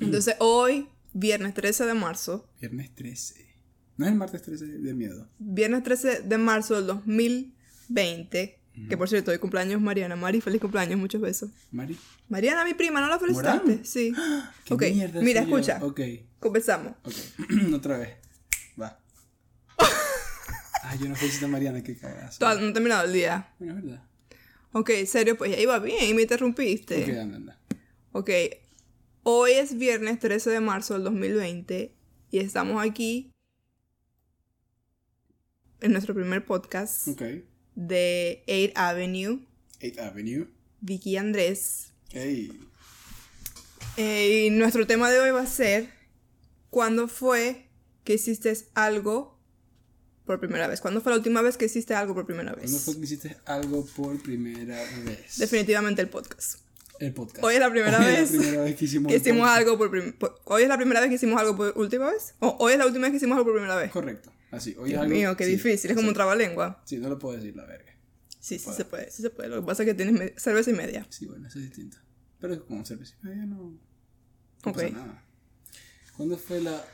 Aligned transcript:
Entonces 0.00 0.36
hoy, 0.40 0.88
viernes 1.12 1.54
13 1.54 1.84
de 1.86 1.94
marzo, 1.94 2.48
Viernes 2.60 2.94
13. 2.94 3.46
No 3.96 4.04
es 4.06 4.12
el 4.12 4.18
martes 4.18 4.42
13 4.42 4.66
de 4.66 4.94
miedo. 4.94 5.28
viernes 5.38 5.82
13 5.82 6.20
de 6.22 6.38
marzo 6.38 6.74
del 6.76 6.86
2020, 6.86 8.60
que 8.88 8.96
por 8.96 9.08
cierto 9.08 9.30
hoy 9.30 9.38
cumpleaños 9.38 9.80
Mariana. 9.80 10.16
Mari, 10.16 10.40
feliz 10.40 10.60
cumpleaños, 10.60 10.98
muchos 10.98 11.20
besos. 11.20 11.50
Mari. 11.70 11.96
Mariana, 12.28 12.64
mi 12.64 12.74
prima, 12.74 13.00
¿no 13.00 13.08
la 13.08 13.18
felicitaste? 13.18 13.66
¿Morán? 13.68 13.84
Sí. 13.84 14.12
¿Qué 14.64 14.74
ok, 14.74 14.82
mierda 14.92 15.20
mira, 15.22 15.42
soy 15.42 15.50
yo? 15.50 15.56
escucha. 15.58 15.84
Ok, 15.84 16.00
Comenzamos. 16.40 16.92
ok. 17.04 17.14
Otra 17.74 17.98
vez. 17.98 18.16
Va. 18.80 18.98
Ay, 20.82 20.98
yo 21.00 21.08
no 21.08 21.16
felicito 21.16 21.46
a 21.46 21.48
Mariana, 21.48 21.82
qué 21.82 21.96
cagazo. 21.96 22.38
Todavía 22.38 22.62
no 22.62 22.68
he 22.68 22.72
terminado 22.72 23.04
el 23.06 23.12
día. 23.12 23.54
Bueno, 23.58 23.78
es 23.78 23.84
verdad. 23.84 24.02
Ok, 24.72 24.90
serio, 25.06 25.38
pues 25.38 25.50
ya 25.52 25.58
iba 25.60 25.78
bien 25.78 26.04
y 26.10 26.14
me 26.14 26.22
interrumpiste. 26.22 27.02
Ok, 27.02 27.08
anda, 27.18 27.36
anda. 27.36 27.58
Ok, 28.12 28.30
hoy 29.28 29.50
es 29.54 29.76
viernes 29.76 30.20
13 30.20 30.50
de 30.50 30.60
marzo 30.60 30.94
del 30.94 31.02
2020 31.02 31.92
y 32.30 32.38
estamos 32.38 32.80
aquí 32.80 33.32
en 35.80 35.90
nuestro 35.90 36.14
primer 36.14 36.46
podcast 36.46 37.08
de 37.74 38.44
8 38.46 38.72
Avenue, 38.76 39.40
8th 39.80 39.98
Avenue. 39.98 40.46
Vicky 40.80 41.16
Andrés. 41.16 41.92
Hey. 42.10 42.52
Eh, 43.96 44.46
y 44.46 44.50
nuestro 44.50 44.86
tema 44.86 45.10
de 45.10 45.18
hoy 45.18 45.30
va 45.32 45.42
a 45.42 45.46
ser 45.46 45.90
¿Cuándo 46.70 47.08
fue 47.08 47.66
que 48.04 48.14
hiciste 48.14 48.56
algo 48.74 49.40
por 50.24 50.38
primera 50.38 50.68
vez? 50.68 50.80
¿Cuándo 50.80 51.00
fue 51.00 51.10
la 51.10 51.18
última 51.18 51.42
vez 51.42 51.56
que 51.56 51.64
hiciste 51.64 51.94
algo 51.96 52.14
por 52.14 52.26
primera 52.26 52.52
¿Cuándo 52.52 52.70
vez? 52.72 52.84
fue 52.84 52.94
que 52.94 53.00
hiciste 53.00 53.36
algo 53.44 53.84
por 53.86 54.22
primera 54.22 54.80
vez? 55.04 55.38
Definitivamente 55.38 56.00
el 56.02 56.08
podcast. 56.08 56.60
El 57.00 57.12
podcast. 57.14 57.44
Hoy 57.44 57.54
es 57.54 57.60
la 57.60 57.70
primera 57.70 57.98
Hoy 57.98 58.04
vez 58.04 58.30
Es 58.30 58.32
la 58.32 58.38
primera 58.40 58.62
vez 58.64 58.76
que 58.76 58.84
hicimos 58.84 59.12
que 59.12 59.42
algo 59.48 59.78
por, 59.78 59.90
prim- 59.90 60.12
por- 60.12 60.40
Hoy 60.44 60.62
es 60.62 60.68
la 60.68 60.76
primera 60.76 61.00
vez 61.00 61.08
que 61.08 61.14
hicimos 61.16 61.40
algo 61.40 61.56
por 61.56 61.72
última 61.76 62.10
vez. 62.10 62.34
O 62.40 62.56
hoy 62.60 62.72
es 62.72 62.78
la 62.78 62.86
última 62.86 63.02
vez 63.02 63.10
que 63.12 63.16
hicimos 63.18 63.36
algo 63.36 63.44
por 63.46 63.54
primera 63.54 63.76
vez. 63.76 63.90
Correcto. 63.90 64.32
Así. 64.50 64.74
Hoy 64.78 64.84
es 64.84 64.88
Dios 64.90 65.02
algo- 65.02 65.14
mío, 65.14 65.36
qué 65.36 65.44
sí, 65.44 65.50
difícil. 65.52 65.90
Es 65.90 65.94
como 65.96 66.06
sí. 66.06 66.08
un 66.08 66.14
trabalengua. 66.14 66.82
Sí, 66.84 66.98
no 66.98 67.08
lo 67.08 67.18
puedo 67.18 67.36
decir, 67.36 67.54
la 67.56 67.64
verga. 67.66 67.92
Sí, 68.40 68.58
sí 68.58 68.64
Puedo. 68.64 68.76
se 68.76 68.84
puede, 68.84 69.10
sí 69.10 69.22
se 69.22 69.30
puede. 69.30 69.48
Lo 69.48 69.60
que 69.60 69.66
pasa 69.66 69.82
es 69.82 69.88
que 69.88 69.94
tienes 69.94 70.32
cerveza 70.40 70.70
y 70.70 70.74
media. 70.74 71.06
Sí, 71.10 71.26
bueno, 71.26 71.48
eso 71.48 71.58
es 71.58 71.64
distinto. 71.66 71.98
Pero 72.40 72.64
como 72.66 72.84
cerveza 72.84 73.14
y 73.22 73.26
media 73.26 73.44
no. 73.46 73.56
no 73.56 74.70
Ok. 74.70 74.74
pasa 74.76 74.90
nada. 74.90 75.24
¿Cuándo 76.16 76.38
fue 76.38 76.60
la 76.60 76.84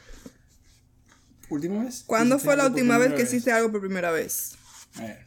última 1.51 1.85
vez? 1.85 2.05
¿Cuándo 2.07 2.39
fue 2.39 2.57
la 2.57 2.67
última 2.67 2.98
vez 2.98 3.13
que 3.13 3.23
hiciste 3.23 3.53
algo 3.53 3.71
por 3.71 3.81
primera 3.81 4.11
vez? 4.11 4.55
A 4.97 5.03
ver, 5.03 5.25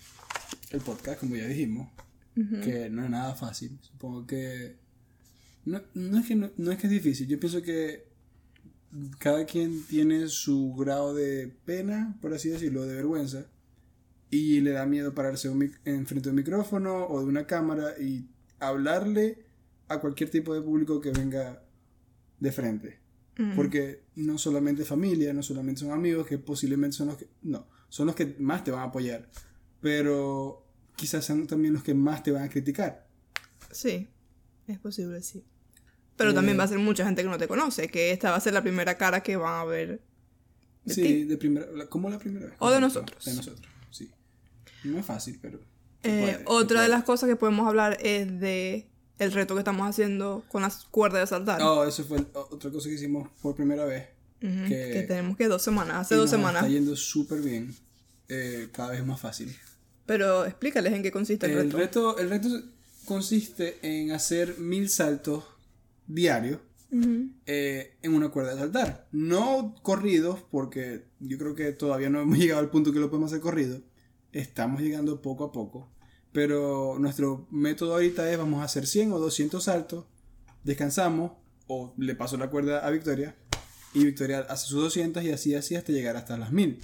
el 0.71 0.81
podcast, 0.81 1.19
como 1.19 1.35
ya 1.35 1.45
dijimos, 1.47 1.89
que 2.61 2.89
no 2.89 3.03
es 3.03 3.09
nada 3.09 3.33
fácil. 3.35 3.79
Supongo 3.81 4.27
que. 4.27 4.75
No, 5.65 5.81
no 5.93 6.19
es 6.19 6.27
que 6.27 6.35
no, 6.35 6.51
no 6.57 6.71
es 6.71 6.77
que 6.77 6.87
es 6.87 6.91
difícil. 6.91 7.27
Yo 7.27 7.39
pienso 7.39 7.61
que 7.61 8.07
cada 9.19 9.45
quien 9.45 9.83
tiene 9.83 10.27
su 10.27 10.73
grado 10.75 11.13
de 11.15 11.47
pena, 11.65 12.17
por 12.21 12.33
así 12.33 12.49
decirlo, 12.49 12.85
de 12.85 12.95
vergüenza. 12.95 13.47
Y 14.29 14.59
le 14.61 14.71
da 14.71 14.85
miedo 14.85 15.13
pararse 15.13 15.49
un 15.49 15.59
mic- 15.59 15.79
enfrente 15.85 16.25
de 16.25 16.31
un 16.31 16.35
micrófono 16.35 17.05
o 17.07 17.21
de 17.21 17.25
una 17.25 17.47
cámara 17.47 17.97
y 17.99 18.27
hablarle 18.59 19.45
a 19.87 20.01
cualquier 20.01 20.29
tipo 20.29 20.53
de 20.53 20.61
público 20.61 20.99
que 20.99 21.11
venga 21.11 21.63
de 22.39 22.51
frente. 22.51 22.99
Mm. 23.37 23.55
Porque 23.55 24.03
no 24.15 24.37
solamente 24.37 24.83
familia, 24.83 25.33
no 25.33 25.43
solamente 25.43 25.81
son 25.81 25.91
amigos, 25.91 26.27
que 26.27 26.37
posiblemente 26.37 26.97
son 26.97 27.07
los 27.07 27.17
que... 27.17 27.27
No, 27.43 27.67
son 27.87 28.07
los 28.07 28.15
que 28.15 28.35
más 28.39 28.63
te 28.63 28.71
van 28.71 28.81
a 28.81 28.85
apoyar. 28.85 29.29
Pero 29.79 30.64
quizás 30.95 31.25
sean 31.25 31.47
también 31.47 31.73
los 31.73 31.83
que 31.83 31.93
más 31.93 32.23
te 32.23 32.31
van 32.31 32.43
a 32.43 32.49
criticar. 32.49 33.05
Sí, 33.71 34.07
es 34.67 34.79
posible, 34.79 35.21
sí. 35.21 35.43
Pero 36.17 36.31
Eh. 36.31 36.33
también 36.33 36.57
va 36.57 36.63
a 36.63 36.67
ser 36.67 36.79
mucha 36.79 37.05
gente 37.05 37.23
que 37.23 37.29
no 37.29 37.37
te 37.37 37.47
conoce, 37.47 37.89
que 37.89 38.11
esta 38.11 38.31
va 38.31 38.37
a 38.37 38.39
ser 38.39 38.53
la 38.53 38.61
primera 38.61 38.97
cara 38.97 39.21
que 39.21 39.35
van 39.35 39.59
a 39.61 39.65
ver 39.65 40.01
de 40.85 40.93
sí, 40.93 41.01
ti. 41.03 41.23
de 41.25 41.37
primera... 41.37 41.65
¿Cómo 41.89 42.09
la 42.09 42.19
primera 42.19 42.45
vez? 42.47 42.55
O 42.59 42.71
de 42.71 42.79
nosotros. 42.79 43.25
De 43.25 43.33
nosotros, 43.33 43.67
sí. 43.91 44.09
No 44.83 44.97
es 44.99 45.05
fácil, 45.05 45.37
pero... 45.41 45.59
Eh, 46.03 46.21
puede, 46.43 46.43
otra 46.45 46.81
de 46.83 46.87
las 46.87 47.03
cosas 47.03 47.27
que 47.27 47.35
podemos 47.35 47.67
hablar 47.67 47.97
es 48.01 48.39
de 48.39 48.87
el 49.17 49.31
reto 49.31 49.55
que 49.55 49.61
estamos 49.61 49.89
haciendo 49.89 50.43
con 50.49 50.61
las 50.61 50.85
cuerdas 50.85 51.21
de 51.21 51.27
saltar. 51.27 51.61
Oh, 51.63 51.83
eso 51.85 52.03
fue 52.03 52.19
el- 52.19 52.27
otra 52.33 52.69
cosa 52.69 52.87
que 52.89 52.95
hicimos 52.95 53.27
por 53.41 53.55
primera 53.55 53.85
vez. 53.85 54.07
Que- 54.39 54.91
que 54.93 55.05
tenemos 55.07 55.35
que 55.37 55.47
dos 55.47 55.63
semanas, 55.63 55.95
hace 56.01 56.13
dos 56.15 56.29
semanas. 56.29 56.61
Está 56.63 56.71
yendo 56.73 56.95
súper 56.95 57.41
bien. 57.41 57.73
eh, 58.27 58.69
cada 58.71 58.91
vez 58.91 59.05
más 59.05 59.19
fácil. 59.21 59.55
Pero 60.05 60.45
explícales 60.45 60.93
en 60.93 61.03
qué 61.03 61.11
consiste 61.11 61.45
el, 61.47 61.53
El 61.53 61.71
reto. 61.71 61.77
reto, 61.77 62.17
el 62.19 62.29
reto 62.29 62.49
consiste 63.05 63.77
en 63.81 64.11
hacer 64.11 64.57
mil 64.59 64.89
saltos 64.89 65.43
diarios 66.07 66.59
eh, 67.45 67.97
en 68.01 68.13
una 68.13 68.29
cuerda 68.29 68.53
de 68.53 68.59
saltar. 68.59 69.07
No 69.11 69.75
corridos, 69.81 70.39
porque 70.49 71.05
yo 71.19 71.37
creo 71.37 71.55
que 71.55 71.71
todavía 71.73 72.09
no 72.09 72.21
hemos 72.21 72.37
llegado 72.39 72.61
al 72.61 72.69
punto 72.69 72.93
que 72.93 72.99
lo 72.99 73.09
podemos 73.09 73.31
hacer 73.31 73.41
corrido. 73.41 73.81
Estamos 74.31 74.81
llegando 74.81 75.21
poco 75.21 75.45
a 75.45 75.51
poco. 75.51 75.91
Pero 76.31 76.97
nuestro 76.99 77.47
método 77.49 77.93
ahorita 77.93 78.29
es 78.29 78.37
vamos 78.37 78.61
a 78.61 78.65
hacer 78.65 78.85
100 78.87 79.13
o 79.13 79.19
200 79.19 79.63
saltos, 79.63 80.05
descansamos 80.63 81.31
o 81.67 81.93
le 81.97 82.13
paso 82.13 82.35
la 82.35 82.49
cuerda 82.49 82.85
a 82.85 82.91
Victoria 82.91 83.35
y 83.93 84.03
Victoria 84.03 84.39
hace 84.49 84.67
sus 84.67 84.81
200 84.81 85.23
y 85.23 85.31
así 85.31 85.55
así 85.55 85.75
hasta 85.75 85.93
llegar 85.93 86.17
hasta 86.17 86.37
las 86.37 86.51
1000. 86.51 86.79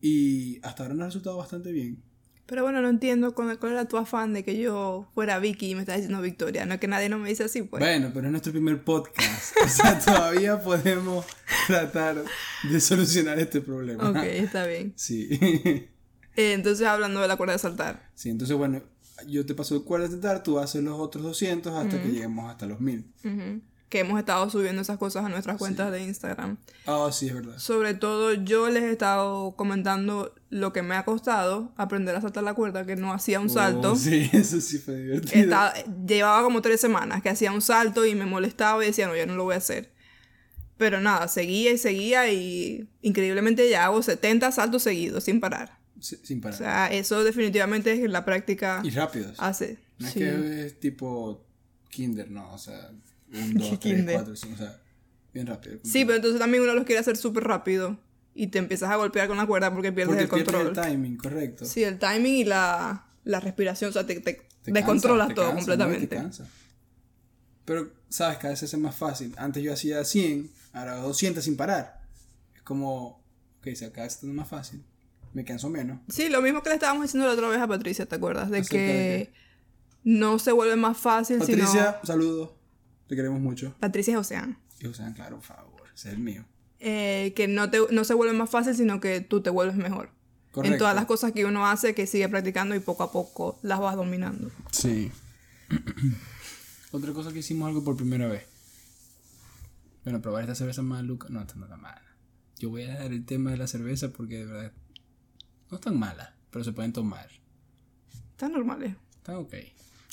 Y 0.00 0.60
hasta 0.64 0.84
ahora 0.84 0.94
nos 0.94 1.02
ha 1.02 1.06
resultado 1.06 1.36
bastante 1.36 1.72
bien. 1.72 2.00
Pero 2.46 2.62
bueno, 2.62 2.82
no 2.82 2.88
entiendo 2.88 3.34
cuál, 3.34 3.58
cuál 3.58 3.72
era 3.72 3.86
tu 3.86 3.96
afán 3.96 4.32
de 4.32 4.44
que 4.44 4.58
yo 4.58 5.08
fuera 5.14 5.38
Vicky 5.38 5.70
y 5.70 5.74
me 5.74 5.80
estás 5.80 5.96
diciendo 5.96 6.20
Victoria. 6.20 6.66
No 6.66 6.74
es 6.74 6.80
que 6.80 6.88
nadie 6.88 7.08
no 7.08 7.18
me 7.18 7.28
dice 7.28 7.44
así, 7.44 7.62
pues. 7.62 7.80
Bueno, 7.80 8.10
pero 8.12 8.26
es 8.26 8.30
nuestro 8.30 8.52
primer 8.52 8.82
podcast. 8.82 9.56
O 9.64 9.68
sea, 9.68 9.98
todavía 10.04 10.60
podemos 10.60 11.24
tratar 11.66 12.22
de 12.70 12.80
solucionar 12.80 13.38
este 13.38 13.60
problema. 13.60 14.10
Ok, 14.10 14.16
está 14.24 14.66
bien. 14.66 14.92
Sí. 14.96 15.88
Eh, 16.34 16.54
entonces, 16.54 16.86
hablando 16.86 17.20
de 17.20 17.28
la 17.28 17.36
cuerda 17.36 17.52
de 17.52 17.58
saltar. 17.58 18.08
Sí, 18.14 18.30
entonces 18.30 18.56
bueno, 18.56 18.82
yo 19.26 19.44
te 19.44 19.54
paso 19.54 19.76
el 19.76 19.82
cuerda 19.82 20.06
de 20.06 20.12
tentar, 20.12 20.42
tú 20.42 20.58
haces 20.58 20.82
los 20.82 20.98
otros 20.98 21.22
200 21.24 21.74
hasta 21.74 22.02
que 22.02 22.08
lleguemos 22.08 22.50
hasta 22.50 22.64
los 22.64 22.80
1000. 22.80 23.04
Ujú. 23.24 23.60
Que 23.92 24.00
hemos 24.00 24.18
estado 24.18 24.48
subiendo 24.48 24.80
esas 24.80 24.96
cosas 24.96 25.22
a 25.22 25.28
nuestras 25.28 25.58
cuentas 25.58 25.92
de 25.92 26.02
Instagram. 26.02 26.56
Ah, 26.86 27.10
sí, 27.12 27.26
es 27.28 27.34
verdad. 27.34 27.58
Sobre 27.58 27.92
todo, 27.92 28.32
yo 28.32 28.70
les 28.70 28.84
he 28.84 28.90
estado 28.90 29.54
comentando 29.54 30.34
lo 30.48 30.72
que 30.72 30.80
me 30.80 30.94
ha 30.94 31.04
costado 31.04 31.74
aprender 31.76 32.16
a 32.16 32.22
saltar 32.22 32.42
la 32.42 32.54
cuerda, 32.54 32.86
que 32.86 32.96
no 32.96 33.12
hacía 33.12 33.38
un 33.38 33.50
salto. 33.50 33.92
Oh, 33.92 33.96
sí, 33.98 34.30
eso 34.32 34.62
sí 34.62 34.78
fue 34.78 34.96
divertido. 34.96 35.42
Estaba- 35.44 35.74
llevaba 36.06 36.42
como 36.42 36.62
tres 36.62 36.80
semanas 36.80 37.20
que 37.22 37.28
hacía 37.28 37.52
un 37.52 37.60
salto 37.60 38.06
y 38.06 38.14
me 38.14 38.24
molestaba 38.24 38.82
y 38.82 38.86
decía, 38.86 39.06
no, 39.08 39.14
yo 39.14 39.26
no 39.26 39.34
lo 39.34 39.44
voy 39.44 39.56
a 39.56 39.58
hacer. 39.58 39.92
Pero 40.78 40.98
nada, 41.02 41.28
seguía 41.28 41.70
y 41.72 41.76
seguía 41.76 42.32
y 42.32 42.88
increíblemente 43.02 43.68
ya 43.68 43.84
hago 43.84 44.02
70 44.02 44.50
saltos 44.52 44.82
seguidos 44.84 45.24
sin 45.24 45.38
parar. 45.38 45.78
Sí, 46.00 46.16
sin 46.24 46.38
O 46.38 46.40
parar. 46.40 46.56
sea, 46.58 46.86
eso 46.92 47.22
definitivamente 47.24 47.92
es 47.92 48.10
la 48.10 48.24
práctica 48.24 48.80
y 48.82 48.88
rápidos. 48.90 49.34
hace. 49.38 49.78
no 49.98 50.06
es 50.06 50.12
sí. 50.14 50.18
que 50.20 50.66
es 50.66 50.80
tipo 50.80 51.44
kinder, 51.90 52.30
no, 52.30 52.54
o 52.54 52.58
sea, 52.58 52.90
un, 53.32 53.54
dos, 53.58 53.68
tres, 53.68 53.78
Kinder. 53.80 54.14
cuatro, 54.16 54.36
cinco, 54.36 54.54
o 54.54 54.58
sea, 54.58 54.80
bien 55.32 55.46
rápido. 55.46 55.78
Sí, 55.84 56.04
pero 56.04 56.16
entonces 56.16 56.38
también 56.40 56.62
uno 56.62 56.74
los 56.74 56.84
quiere 56.84 57.00
hacer 57.00 57.16
súper 57.16 57.44
rápido 57.44 57.98
y 58.34 58.46
te 58.48 58.58
empiezas 58.58 58.90
a 58.90 58.96
golpear 58.96 59.28
con 59.28 59.36
la 59.36 59.46
cuerda 59.46 59.72
porque 59.72 59.92
pierdes 59.92 60.16
Porque 60.16 60.22
el 60.24 60.44
pierdes 60.44 60.64
control. 60.66 60.86
el 60.86 60.92
timing, 60.92 61.16
correcto. 61.16 61.64
Sí, 61.64 61.84
el 61.84 61.98
timing 61.98 62.34
y 62.34 62.44
la, 62.44 63.06
la 63.24 63.40
respiración, 63.40 63.90
o 63.90 63.92
sea, 63.92 64.06
te, 64.06 64.20
te, 64.20 64.46
Te 64.62 64.72
descontrolas 64.72 65.28
cansa, 65.28 65.34
te 65.34 65.34
todo 65.34 65.54
cansa, 65.54 65.76
¿no? 65.76 65.84
completamente. 65.84 66.42
Te. 66.42 66.44
Pero, 67.64 67.92
¿sabes? 68.08 68.38
Cada 68.38 68.50
vez 68.50 68.62
es 68.62 68.78
más 68.78 68.94
fácil. 68.96 69.34
Antes 69.36 69.62
yo 69.62 69.72
hacía 69.72 70.04
100, 70.04 70.50
ahora 70.72 70.94
hago 70.94 71.08
200 71.08 71.44
sin 71.44 71.56
parar. 71.56 72.00
Es 72.56 72.62
como, 72.62 73.22
ok, 73.60 73.68
si 73.74 73.84
acá 73.84 74.04
está 74.04 74.26
más 74.26 74.48
fácil, 74.48 74.82
me 75.32 75.44
canso 75.44 75.68
menos. 75.70 76.00
Sí, 76.08 76.28
lo 76.28 76.42
mismo 76.42 76.62
que 76.62 76.70
le 76.70 76.74
estábamos 76.76 77.04
diciendo 77.04 77.26
la 77.28 77.34
otra 77.34 77.48
vez 77.48 77.60
a 77.60 77.66
Patricia, 77.68 78.06
¿te 78.06 78.16
acuerdas? 78.16 78.50
De 78.50 78.58
¿Acerca 78.58 78.76
de 78.78 78.86
que 78.86 79.32
no 80.04 80.38
se 80.38 80.52
vuelve 80.52 80.74
más 80.76 80.96
fácil 80.98 81.38
Patricia, 81.38 81.66
sino... 82.00 82.04
saludos. 82.04 82.50
Te 83.06 83.16
queremos 83.16 83.40
mucho. 83.40 83.74
Patricia 83.80 84.14
es 84.14 84.18
Ocean. 84.18 84.58
Y 84.80 84.86
o 84.86 84.94
sea, 84.94 85.12
claro, 85.12 85.36
por 85.36 85.44
favor, 85.44 85.82
ese 85.94 86.08
es 86.08 86.14
el 86.14 86.20
mío. 86.20 86.44
Eh, 86.80 87.32
que 87.36 87.46
no, 87.46 87.70
te, 87.70 87.78
no 87.90 88.04
se 88.04 88.14
vuelve 88.14 88.32
más 88.32 88.50
fácil, 88.50 88.74
sino 88.74 89.00
que 89.00 89.20
tú 89.20 89.40
te 89.40 89.50
vuelves 89.50 89.76
mejor. 89.76 90.10
Correcto. 90.50 90.74
En 90.74 90.78
todas 90.78 90.94
las 90.94 91.06
cosas 91.06 91.32
que 91.32 91.44
uno 91.44 91.66
hace, 91.66 91.94
que 91.94 92.06
sigue 92.06 92.28
practicando 92.28 92.74
y 92.74 92.80
poco 92.80 93.04
a 93.04 93.12
poco 93.12 93.58
las 93.62 93.80
vas 93.80 93.96
dominando. 93.96 94.50
Sí. 94.70 95.10
Otra 96.90 97.12
cosa 97.12 97.32
que 97.32 97.38
hicimos 97.38 97.68
algo 97.68 97.82
por 97.84 97.96
primera 97.96 98.26
vez. 98.28 98.44
Bueno, 100.04 100.20
probar 100.20 100.42
esta 100.42 100.54
cerveza 100.54 100.82
maluca. 100.82 101.28
No, 101.30 101.40
esta 101.40 101.54
no 101.54 101.64
está 101.64 101.76
mala. 101.76 102.02
Yo 102.58 102.70
voy 102.70 102.82
a 102.82 102.98
dar 102.98 103.12
el 103.12 103.24
tema 103.24 103.50
de 103.50 103.56
la 103.56 103.66
cerveza 103.66 104.10
porque 104.10 104.38
de 104.38 104.46
verdad 104.46 104.72
no 105.70 105.76
están 105.76 105.98
malas, 105.98 106.30
pero 106.50 106.64
se 106.64 106.72
pueden 106.72 106.92
tomar. 106.92 107.28
Están 108.32 108.52
normales. 108.52 108.94
Están 109.16 109.36
ok. 109.36 109.54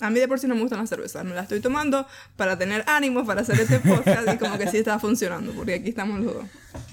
A 0.01 0.09
mí 0.09 0.19
de 0.19 0.27
por 0.27 0.39
sí 0.39 0.47
no 0.47 0.55
me 0.55 0.61
gustan 0.61 0.79
las 0.79 0.89
cervezas. 0.89 1.23
Me 1.25 1.33
las 1.35 1.43
estoy 1.43 1.59
tomando 1.59 2.07
para 2.35 2.57
tener 2.57 2.83
ánimos 2.87 3.25
para 3.27 3.41
hacer 3.41 3.59
este 3.59 3.79
podcast 3.79 4.27
y 4.33 4.37
como 4.37 4.57
que 4.57 4.67
sí 4.67 4.77
está 4.77 4.97
funcionando, 4.99 5.51
porque 5.53 5.73
aquí 5.75 5.89
estamos 5.89 6.19
los 6.21 6.33
dos. 6.35 6.45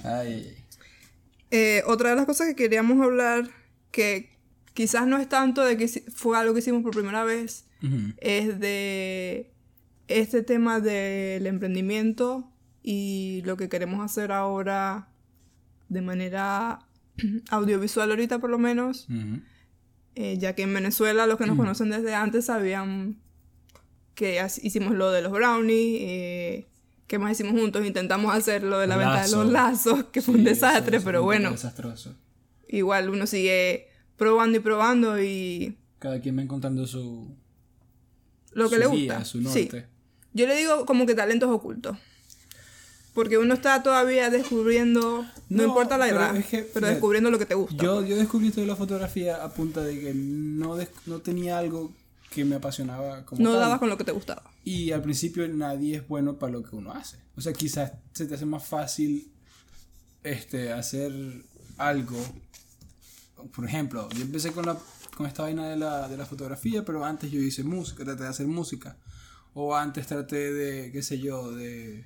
Ay. 0.04 0.56
Eh, 1.50 1.82
otra 1.86 2.10
de 2.10 2.16
las 2.16 2.26
cosas 2.26 2.48
que 2.48 2.56
queríamos 2.56 3.00
hablar, 3.00 3.48
que 3.92 4.36
quizás 4.74 5.06
no 5.06 5.18
es 5.18 5.28
tanto 5.28 5.64
de 5.64 5.76
que 5.76 5.86
fue 6.12 6.36
algo 6.36 6.52
que 6.52 6.58
hicimos 6.60 6.82
por 6.82 6.92
primera 6.92 7.22
vez, 7.24 7.64
Ujú. 7.82 8.12
es 8.18 8.58
de 8.58 9.52
este 10.08 10.42
tema 10.42 10.80
del 10.80 11.46
emprendimiento 11.46 12.50
y 12.82 13.42
lo 13.44 13.56
que 13.56 13.68
queremos 13.68 14.04
hacer 14.04 14.32
ahora 14.32 15.08
de 15.88 16.02
manera 16.02 16.80
audiovisual 17.50 18.10
ahorita 18.10 18.38
por 18.38 18.50
lo 18.50 18.58
menos, 18.58 19.06
Ujú. 19.08 19.40
Eh, 20.16 20.36
ya 20.38 20.54
que 20.54 20.62
en 20.62 20.74
Venezuela 20.74 21.26
los 21.26 21.38
que 21.38 21.46
nos 21.46 21.56
conocen 21.56 21.90
desde 21.90 22.14
antes 22.14 22.46
sabían 22.46 23.18
que 24.16 24.44
hicimos 24.62 24.94
lo 24.94 25.12
de 25.12 25.22
los 25.22 25.30
brownies, 25.30 25.98
eh, 26.00 26.66
que 27.06 27.18
más 27.18 27.32
hicimos 27.32 27.60
juntos, 27.60 27.84
intentamos 27.86 28.34
hacer 28.34 28.62
lo 28.64 28.78
de 28.78 28.86
la 28.88 28.96
venta 28.96 29.22
de 29.22 29.28
los 29.30 29.46
Lazo. 29.46 29.90
lazos, 29.92 30.04
que 30.10 30.22
fue 30.22 30.34
un 30.34 30.40
Sí, 30.40 30.46
desastre, 30.46 31.00
pero 31.00 31.22
bueno, 31.22 31.50
Desastroso. 31.52 32.16
igual 32.68 33.10
uno 33.10 33.26
sigue 33.26 33.88
probando 34.16 34.56
y 34.58 34.60
probando 34.60 35.22
y 35.22 35.76
Cada 35.98 36.20
quien 36.20 36.36
va 36.38 36.42
encontrando 36.42 36.86
su. 36.86 37.36
lo 38.52 38.68
que 38.70 38.76
su 38.76 38.80
le 38.80 38.88
guía, 38.88 39.12
gusta. 39.18 39.24
su 39.26 39.38
Sí. 39.50 39.64
norte. 39.64 39.86
Yo 40.32 40.46
le 40.46 40.56
digo 40.56 40.84
como 40.86 41.06
que 41.06 41.14
talentos 41.14 41.50
ocultos. 41.50 41.96
Porque 43.16 43.36
uno 43.38 43.54
está 43.54 43.82
todavía 43.82 44.30
descubriendo, 44.30 45.22
no, 45.22 45.28
No, 45.48 45.62
importa 45.64 45.98
la 45.98 46.04
pero 46.04 46.16
edad, 46.18 46.36
es 46.36 46.46
que, 46.46 46.62
pero 46.62 46.86
descubriendo 46.86 47.30
lo 47.32 47.38
que 47.38 47.46
te 47.46 47.54
gusta. 47.56 47.82
Yo, 47.82 48.04
yo 48.04 48.14
descubrí 48.16 48.48
esto 48.48 48.60
de 48.60 48.68
la 48.68 48.76
fotografía 48.76 49.42
a 49.42 49.52
punta 49.52 49.80
de 49.82 49.98
que 49.98 50.12
no, 50.14 50.76
des- 50.76 50.90
no 51.06 51.20
tenía 51.20 51.58
algo 51.58 51.92
que 52.30 52.44
me 52.44 52.56
apasionaba 52.56 53.24
como 53.24 53.42
no 53.42 53.52
tal. 53.52 53.60
dabas 53.60 53.78
con 53.80 53.88
lo 53.88 53.96
que 53.96 54.04
te 54.04 54.12
gustaba. 54.12 54.42
Y 54.64 54.92
al 54.92 55.00
principio 55.02 55.48
nadie 55.48 55.96
es 55.96 56.06
bueno 56.06 56.38
para 56.38 56.52
lo 56.52 56.62
que 56.62 56.76
uno 56.76 56.92
hace. 56.92 57.18
O 57.36 57.40
sea, 57.40 57.52
quizás 57.54 57.92
se 58.12 58.26
te 58.26 58.34
hace 58.34 58.44
más 58.46 58.64
fácil 58.66 59.32
este, 60.22 60.72
hacer 60.72 61.12
algo. 61.78 62.18
Por 63.54 63.64
ejemplo, 63.64 64.08
yo 64.10 64.22
empecé 64.22 64.52
con, 64.52 64.66
la, 64.66 64.76
con 65.16 65.26
esta 65.26 65.42
vaina 65.42 65.68
de 65.68 65.76
la, 65.76 66.08
de 66.08 66.16
la 66.16 66.26
fotografía, 66.26 66.84
pero 66.84 67.04
antes 67.04 67.30
yo 67.30 67.40
hice 67.40 67.62
música, 67.64 68.04
traté 68.04 68.24
de 68.24 68.28
hacer 68.28 68.46
música. 68.46 68.96
O 69.54 69.74
antes 69.74 70.06
traté 70.06 70.52
de, 70.52 70.92
qué 70.92 71.02
sé 71.02 71.18
yo, 71.18 71.50
de... 71.52 72.04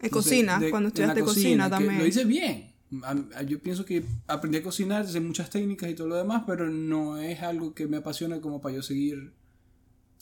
En 0.00 0.10
cocina, 0.10 0.58
de- 0.58 0.70
cuando 0.70 0.88
estudiaste 0.88 1.22
cocina, 1.22 1.64
que 1.64 1.70
también. 1.70 1.98
Lo 1.98 2.06
hice 2.06 2.24
bien. 2.24 2.72
Yo 3.46 3.58
pienso 3.60 3.84
que 3.84 4.02
aprendí 4.26 4.58
a 4.58 4.62
cocinar, 4.62 5.06
sé 5.06 5.20
muchas 5.20 5.50
técnicas 5.50 5.90
y 5.90 5.94
todo 5.94 6.08
lo 6.08 6.16
demás, 6.16 6.44
pero 6.46 6.68
no 6.70 7.18
es 7.18 7.42
algo 7.42 7.74
que 7.74 7.86
me 7.86 7.98
apasiona 7.98 8.40
como 8.40 8.60
para 8.62 8.76
yo 8.76 8.82
seguir 8.82 9.34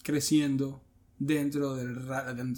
creciendo 0.02 0.82
dentro, 1.18 1.74
del 1.76 1.94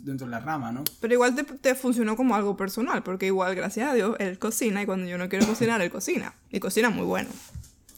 dentro 0.04 0.26
de 0.26 0.30
la 0.30 0.40
rama, 0.40 0.72
¿no? 0.72 0.84
Pero 1.00 1.14
igual 1.14 1.34
te, 1.34 1.44
te 1.44 1.74
funcionó 1.74 2.16
como 2.16 2.34
algo 2.34 2.56
personal, 2.56 3.02
porque 3.02 3.26
igual, 3.26 3.54
gracias 3.54 3.90
a 3.90 3.94
Dios, 3.94 4.16
él 4.18 4.38
cocina 4.38 4.82
y 4.82 4.86
cuando 4.86 5.06
yo 5.08 5.18
no 5.18 5.28
quiero 5.28 5.46
cocinar, 5.46 5.80
él 5.80 5.90
cocina. 5.90 6.34
Y 6.50 6.58
cocina 6.60 6.90
muy 6.90 7.04
bueno. 7.04 7.28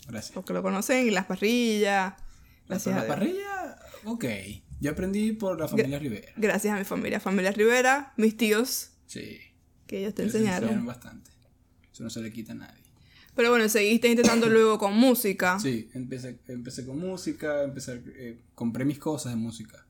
Gracias. 0.09 0.33
Porque 0.33 0.53
lo 0.53 0.63
conocen 0.63 1.07
y 1.07 1.11
las 1.11 1.27
parrillas. 1.27 2.15
La, 2.67 2.77
Gracias 2.77 2.95
la 2.95 3.01
a 3.03 3.05
Dios. 3.05 3.17
parrilla, 3.17 3.77
ok. 4.05 4.25
Yo 4.81 4.91
aprendí 4.93 5.33
por 5.33 5.59
la 5.61 5.69
familia 5.69 5.99
Rivera. 5.99 6.33
Gracias 6.37 6.75
a 6.75 6.79
mi 6.79 6.85
familia. 6.85 7.21
Familia 7.21 7.53
Rivera, 7.53 8.13
mis 8.17 8.37
tíos, 8.37 8.91
Sí. 9.11 9.39
que 9.89 9.99
ellos 9.99 10.15
te 10.15 10.23
ellos 10.23 10.37
enseñaron. 10.37 10.87
bastante. 10.87 11.33
Eso 11.93 12.05
no 12.05 12.11
se 12.11 12.23
le 12.23 12.33
quita 12.33 12.53
a 12.53 12.55
nadie. 12.55 12.85
Pero 13.35 13.51
bueno, 13.51 13.69
seguiste 13.69 14.09
intentando 14.09 14.47
luego 14.49 14.79
con 14.79 14.95
música. 14.95 15.59
Sí, 15.59 15.91
empecé, 15.95 16.39
empecé 16.47 16.87
con 16.87 17.01
música, 17.01 17.65
empecé, 17.65 18.01
eh, 18.17 18.41
compré 18.55 18.85
mis 18.85 19.01
cosas 19.01 19.33
de 19.33 19.37
música, 19.37 19.85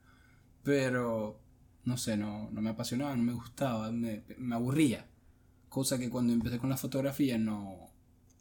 pero 0.62 1.38
no 1.84 1.98
sé, 1.98 2.16
no, 2.16 2.50
no 2.50 2.62
me 2.62 2.70
apasionaba, 2.70 3.14
no 3.14 3.22
me 3.22 3.34
gustaba, 3.34 3.92
me, 3.92 4.22
me 4.38 4.54
aburría. 4.54 5.06
Cosa 5.68 5.98
que 5.98 6.08
cuando 6.08 6.32
empecé 6.32 6.58
con 6.58 6.70
la 6.70 6.78
fotografía 6.78 7.36
no 7.36 7.90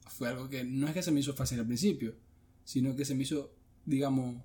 fue 0.07 0.29
algo 0.29 0.49
que 0.49 0.63
no 0.63 0.87
es 0.87 0.93
que 0.93 1.03
se 1.03 1.11
me 1.11 1.19
hizo 1.19 1.33
fácil 1.33 1.59
al 1.59 1.67
principio, 1.67 2.15
sino 2.63 2.95
que 2.95 3.03
se 3.03 3.15
me 3.15 3.23
hizo, 3.23 3.53
digamos, 3.85 4.41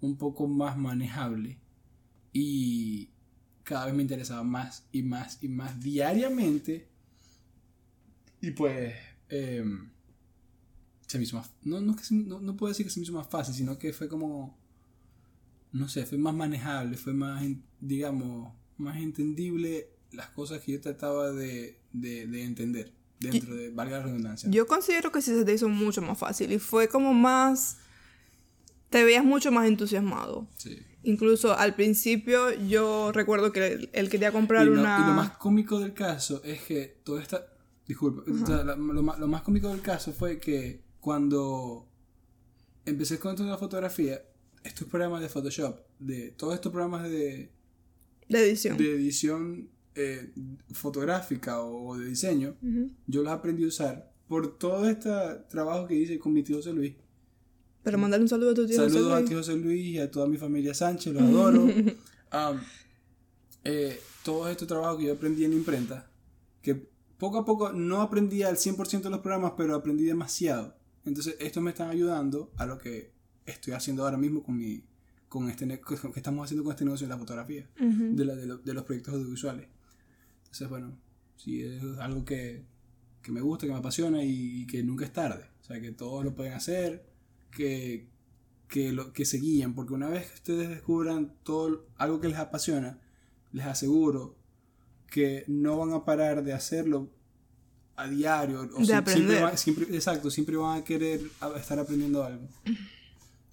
un 0.00 0.16
poco 0.18 0.48
más 0.48 0.76
manejable 0.76 1.58
y 2.32 3.09
cada 3.70 3.86
vez 3.86 3.94
me 3.94 4.02
interesaba 4.02 4.42
más 4.42 4.84
y 4.92 5.02
más 5.02 5.38
y 5.42 5.48
más 5.48 5.80
diariamente 5.80 6.88
y 8.40 8.50
pues 8.50 8.94
em, 9.28 9.90
se 11.06 11.18
me 11.18 11.24
hizo 11.24 11.36
más. 11.36 11.50
No, 11.62 11.80
no, 11.80 11.92
es 11.92 11.98
que 11.98 12.04
se- 12.04 12.14
no, 12.14 12.40
no 12.40 12.56
puedo 12.56 12.70
decir 12.70 12.84
que 12.86 12.90
se 12.90 12.98
me 13.00 13.04
hizo 13.04 13.12
más 13.12 13.28
fácil, 13.28 13.54
sino 13.54 13.78
que 13.78 13.92
fue 13.92 14.08
como. 14.08 14.58
No 15.72 15.88
sé, 15.88 16.04
fue 16.04 16.18
más 16.18 16.34
manejable, 16.34 16.96
fue 16.96 17.12
más, 17.12 17.44
digamos, 17.80 18.52
más 18.76 18.96
entendible 18.96 19.90
las 20.12 20.30
cosas 20.30 20.60
que 20.62 20.72
yo 20.72 20.80
trataba 20.80 21.30
de, 21.32 21.78
de, 21.92 22.26
de 22.26 22.42
entender 22.44 22.92
dentro 23.20 23.54
de, 23.54 23.70
valga 23.70 23.98
la 23.98 24.04
redundancia. 24.06 24.50
Yo 24.50 24.66
considero 24.66 25.12
que 25.12 25.22
sí 25.22 25.30
se 25.32 25.44
te 25.44 25.52
hizo 25.54 25.68
mucho 25.68 26.02
más 26.02 26.18
fácil 26.18 26.50
y 26.52 26.58
fue 26.58 26.88
como 26.88 27.14
más... 27.14 27.78
Te 28.88 29.04
veías 29.04 29.24
mucho 29.24 29.52
más 29.52 29.68
entusiasmado. 29.68 30.48
Sí. 30.56 30.76
Incluso 31.02 31.56
al 31.56 31.74
principio 31.74 32.50
yo 32.68 33.10
recuerdo 33.12 33.52
que 33.52 33.88
él, 33.92 34.08
quería 34.10 34.32
comprar 34.32 34.66
Y 34.66 34.70
lo, 34.70 34.80
una... 34.80 34.98
y 35.02 35.08
lo 35.08 35.14
más 35.14 35.30
cómico 35.38 35.78
del 35.80 35.94
caso 35.94 36.42
es 36.44 36.60
que 36.62 37.00
toda 37.04 37.22
esta. 37.22 37.46
Disculpa, 37.86 38.22
o 38.30 38.46
sea, 38.46 38.62
la- 38.64 38.76
lo, 38.76 39.02
más, 39.02 39.18
lo 39.18 39.26
más 39.26 39.42
cómico 39.42 39.68
del 39.68 39.80
caso 39.80 40.12
fue 40.12 40.38
que 40.38 40.82
cuando 41.00 41.88
empecé 42.84 43.18
con 43.18 43.30
esto 43.32 43.44
de 43.44 43.50
la 43.50 43.58
fotografía, 43.58 44.22
estos 44.62 44.86
programas 44.88 45.22
de 45.22 45.28
Photoshop, 45.28 45.80
de 45.98 46.30
todos 46.32 46.54
estos 46.54 46.70
programas 46.70 47.04
de, 47.10 47.50
De 48.28 48.42
edición. 48.48 48.76
de 48.76 48.94
edición 48.94 49.70
eh, 49.94 50.32
fotográfica 50.72 51.62
o 51.62 51.96
de 51.98 52.06
diseño, 52.06 52.56
yo 53.06 53.22
los 53.22 53.32
aprendí 53.32 53.64
a 53.64 53.68
usar 53.68 54.12
por 54.28 54.56
todo 54.58 54.88
este 54.88 55.10
trabajo 55.48 55.86
que 55.88 55.94
hice 55.96 56.18
con 56.18 56.32
mi 56.32 56.42
tío 56.42 56.56
José 56.56 56.72
Luis. 56.72 56.94
Pero 57.82 57.98
mandarle 57.98 58.24
un 58.24 58.28
saludo 58.28 58.50
a 58.50 58.54
tu 58.54 58.66
tío. 58.66 58.76
José 58.78 58.90
Saludos 58.90 59.12
a 59.12 59.16
Luis. 59.18 59.28
ti 59.30 59.34
José 59.36 59.56
Luis 59.56 59.84
y 59.86 59.98
a 59.98 60.10
toda 60.10 60.26
mi 60.26 60.36
familia 60.36 60.74
Sánchez, 60.74 61.12
los 61.14 61.22
adoro. 61.22 61.66
Am, 62.30 62.60
eh, 63.64 63.98
todo 64.24 64.48
este 64.48 64.66
trabajo 64.66 64.98
que 64.98 65.06
yo 65.06 65.12
aprendí 65.14 65.44
en 65.44 65.52
imprenta, 65.52 66.10
que 66.62 66.88
poco 67.18 67.38
a 67.38 67.44
poco 67.44 67.72
no 67.72 68.00
aprendí 68.02 68.42
al 68.42 68.56
100% 68.56 69.02
de 69.02 69.10
los 69.10 69.20
programas, 69.20 69.52
pero 69.56 69.74
aprendí 69.74 70.04
demasiado. 70.04 70.76
Entonces, 71.04 71.36
estos 71.40 71.62
me 71.62 71.70
están 71.70 71.88
ayudando 71.90 72.52
a 72.56 72.66
lo 72.66 72.78
que 72.78 73.12
estoy 73.46 73.72
haciendo 73.72 74.04
ahora 74.04 74.16
mismo 74.16 74.42
con 74.42 74.56
mi 74.56 74.84
con 75.28 75.48
este 75.48 75.64
ne- 75.64 75.80
que 75.80 75.94
estamos 76.16 76.44
haciendo 76.44 76.64
con 76.64 76.72
este 76.72 76.84
negocio 76.84 77.06
de 77.06 77.12
la 77.14 77.18
fotografía, 77.18 77.68
Ujú. 77.80 78.16
de, 78.16 78.24
la- 78.24 78.34
de 78.34 78.46
lo- 78.46 78.58
de 78.58 78.74
los 78.74 78.82
proyectos 78.84 79.14
audiovisuales. 79.14 79.68
Entonces, 80.38 80.68
bueno, 80.68 80.98
sí, 81.36 81.62
es 81.62 81.80
algo 82.00 82.24
que, 82.24 82.64
que 83.22 83.30
me 83.30 83.40
gusta, 83.40 83.64
que 83.66 83.72
me 83.72 83.78
apasiona 83.78 84.24
y, 84.24 84.66
que 84.66 84.82
nunca 84.82 85.04
es 85.04 85.12
tarde. 85.12 85.44
O 85.60 85.64
sea, 85.64 85.80
que 85.80 85.92
todos 85.92 86.24
lo 86.24 86.34
pueden 86.34 86.52
hacer, 86.54 87.06
que, 87.50 88.06
que, 88.68 88.92
lo, 88.92 89.12
que 89.12 89.24
se 89.24 89.38
guíen, 89.38 89.74
porque 89.74 89.94
una 89.94 90.08
vez 90.08 90.26
que 90.28 90.34
ustedes 90.34 90.68
descubran 90.68 91.34
todo 91.42 91.86
algo 91.96 92.20
que 92.20 92.28
les 92.28 92.38
apasiona, 92.38 92.98
les 93.52 93.66
aseguro 93.66 94.36
que 95.10 95.44
no 95.48 95.76
van 95.78 95.92
a 95.92 96.04
parar 96.04 96.44
de 96.44 96.52
hacerlo 96.52 97.10
a 97.96 98.06
diario. 98.08 98.60
O 98.76 98.84
De 98.84 98.94
aprender. 98.94 99.26
Siempre 99.26 99.40
van- 99.42 99.58
siempre- 99.58 99.86
exacto, 99.96 100.30
siempre 100.30 100.56
van 100.56 100.78
a 100.80 100.84
querer 100.84 101.20
estar 101.56 101.78
aprendiendo 101.78 102.22
algo. 102.24 102.46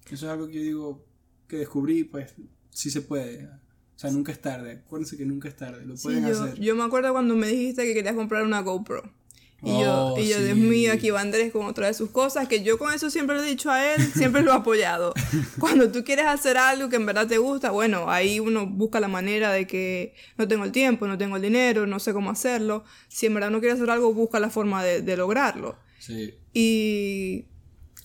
Eso 0.06 0.26
es 0.26 0.32
algo 0.32 0.46
que 0.46 0.54
yo 0.54 0.62
digo 0.62 1.04
que 1.48 1.56
descubrí, 1.58 2.04
pues 2.04 2.34
sí 2.70 2.90
se 2.90 3.02
puede. 3.02 3.46
O 3.46 3.98
sea, 4.00 4.10
nunca 4.12 4.30
es 4.30 4.40
tarde. 4.40 4.82
Acuérdense 4.86 5.16
que 5.16 5.26
nunca 5.26 5.48
es 5.48 5.56
tarde. 5.56 5.84
Lo 5.84 5.96
Sí, 5.96 6.04
pueden 6.04 6.26
yo, 6.28 6.42
hacer. 6.44 6.60
yo 6.60 6.76
me 6.76 6.84
acuerdo 6.84 7.10
cuando 7.12 7.34
me 7.34 7.48
dijiste 7.48 7.82
que 7.84 7.94
querías 7.94 8.14
comprar 8.14 8.44
una 8.44 8.60
GoPro. 8.62 9.12
Y 9.60 9.70
yo, 9.80 10.14
Oh, 10.14 10.18
y 10.18 10.28
yo 10.28 10.38
sí. 10.38 10.44
Dios 10.44 10.56
mío, 10.56 10.92
aquí 10.92 11.10
va 11.10 11.20
Andrés 11.20 11.50
con 11.52 11.66
otra 11.66 11.88
de 11.88 11.94
sus 11.94 12.10
cosas, 12.10 12.46
que 12.46 12.62
yo 12.62 12.78
con 12.78 12.94
eso 12.94 13.10
siempre 13.10 13.36
le 13.36 13.42
he 13.42 13.46
dicho 13.50 13.70
a 13.72 13.92
él, 13.92 14.00
siempre 14.14 14.42
lo 14.42 14.52
he 14.52 14.54
apoyado. 14.54 15.14
Cuando 15.58 15.90
tú 15.90 16.04
quieres 16.04 16.26
hacer 16.26 16.56
algo 16.56 16.88
que 16.88 16.94
en 16.96 17.06
verdad 17.06 17.26
te 17.26 17.38
gusta, 17.38 17.72
bueno, 17.72 18.08
ahí 18.08 18.38
uno 18.38 18.66
busca 18.66 19.00
la 19.00 19.08
manera 19.08 19.50
de 19.50 19.66
que 19.66 20.14
no 20.36 20.46
tengo 20.46 20.64
el 20.64 20.70
tiempo, 20.70 21.08
no 21.08 21.18
tengo 21.18 21.36
el 21.36 21.42
dinero, 21.42 21.86
no 21.88 21.98
sé 21.98 22.12
cómo 22.12 22.30
hacerlo. 22.30 22.84
Si 23.08 23.26
en 23.26 23.34
verdad 23.34 23.50
no 23.50 23.58
quieres 23.58 23.78
hacer 23.80 23.90
algo, 23.90 24.14
busca 24.14 24.38
la 24.38 24.48
forma 24.50 24.84
de, 24.84 25.02
de 25.02 25.16
lograrlo. 25.16 25.76
Sí. 25.98 26.34
Y 26.54 27.46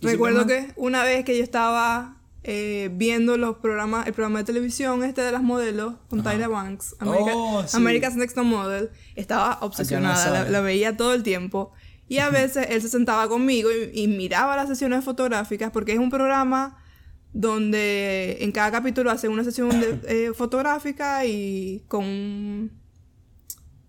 Y 0.02 0.08
recuerdo 0.08 0.48
que 0.48 0.72
una 0.76 1.04
vez 1.04 1.24
que 1.24 1.38
yo 1.38 1.44
estaba 1.44 2.18
eh, 2.44 2.90
viendo 2.94 3.38
los 3.38 3.58
programas, 3.58 4.06
el 4.08 4.14
programa 4.14 4.40
de 4.40 4.46
televisión 4.46 5.04
este 5.04 5.22
de 5.22 5.32
las 5.32 5.42
modelos 5.44 5.96
con 6.10 6.20
Ajá. 6.20 6.32
Tyra 6.32 6.48
Banks, 6.50 6.96
America- 7.00 7.32
Oh, 7.36 7.64
sí. 7.66 7.78
America's 7.78 8.16
Next 8.16 8.36
Top 8.36 8.46
Model, 8.46 8.90
estaba 9.16 9.60
obsesionada, 9.62 10.30
la, 10.30 10.38
sabe. 10.40 10.52
la 10.52 10.62
veía 10.62 10.98
todo 10.98 11.14
el 11.14 11.24
tiempo. 11.24 11.72
Y 12.10 12.18
a 12.18 12.30
veces 12.30 12.68
él 12.70 12.82
se 12.82 12.90
sentaba 12.90 13.30
conmigo 13.30 13.70
y, 13.72 13.90
y 13.98 14.08
miraba 14.10 14.56
las 14.58 14.68
sesiones 14.68 15.06
fotográficas 15.06 15.72
porque 15.72 15.94
es 15.94 16.00
un 16.00 16.10
programa 16.10 16.78
donde 17.32 18.38
en 18.42 18.52
cada 18.52 18.72
capítulo 18.72 19.10
hacen 19.10 19.32
una 19.32 19.44
sesión 19.44 19.70
de- 19.80 20.00
eh, 20.28 20.34
fotográfica 20.34 21.26
y 21.26 21.84
con 21.88 22.04
un, 22.04 22.72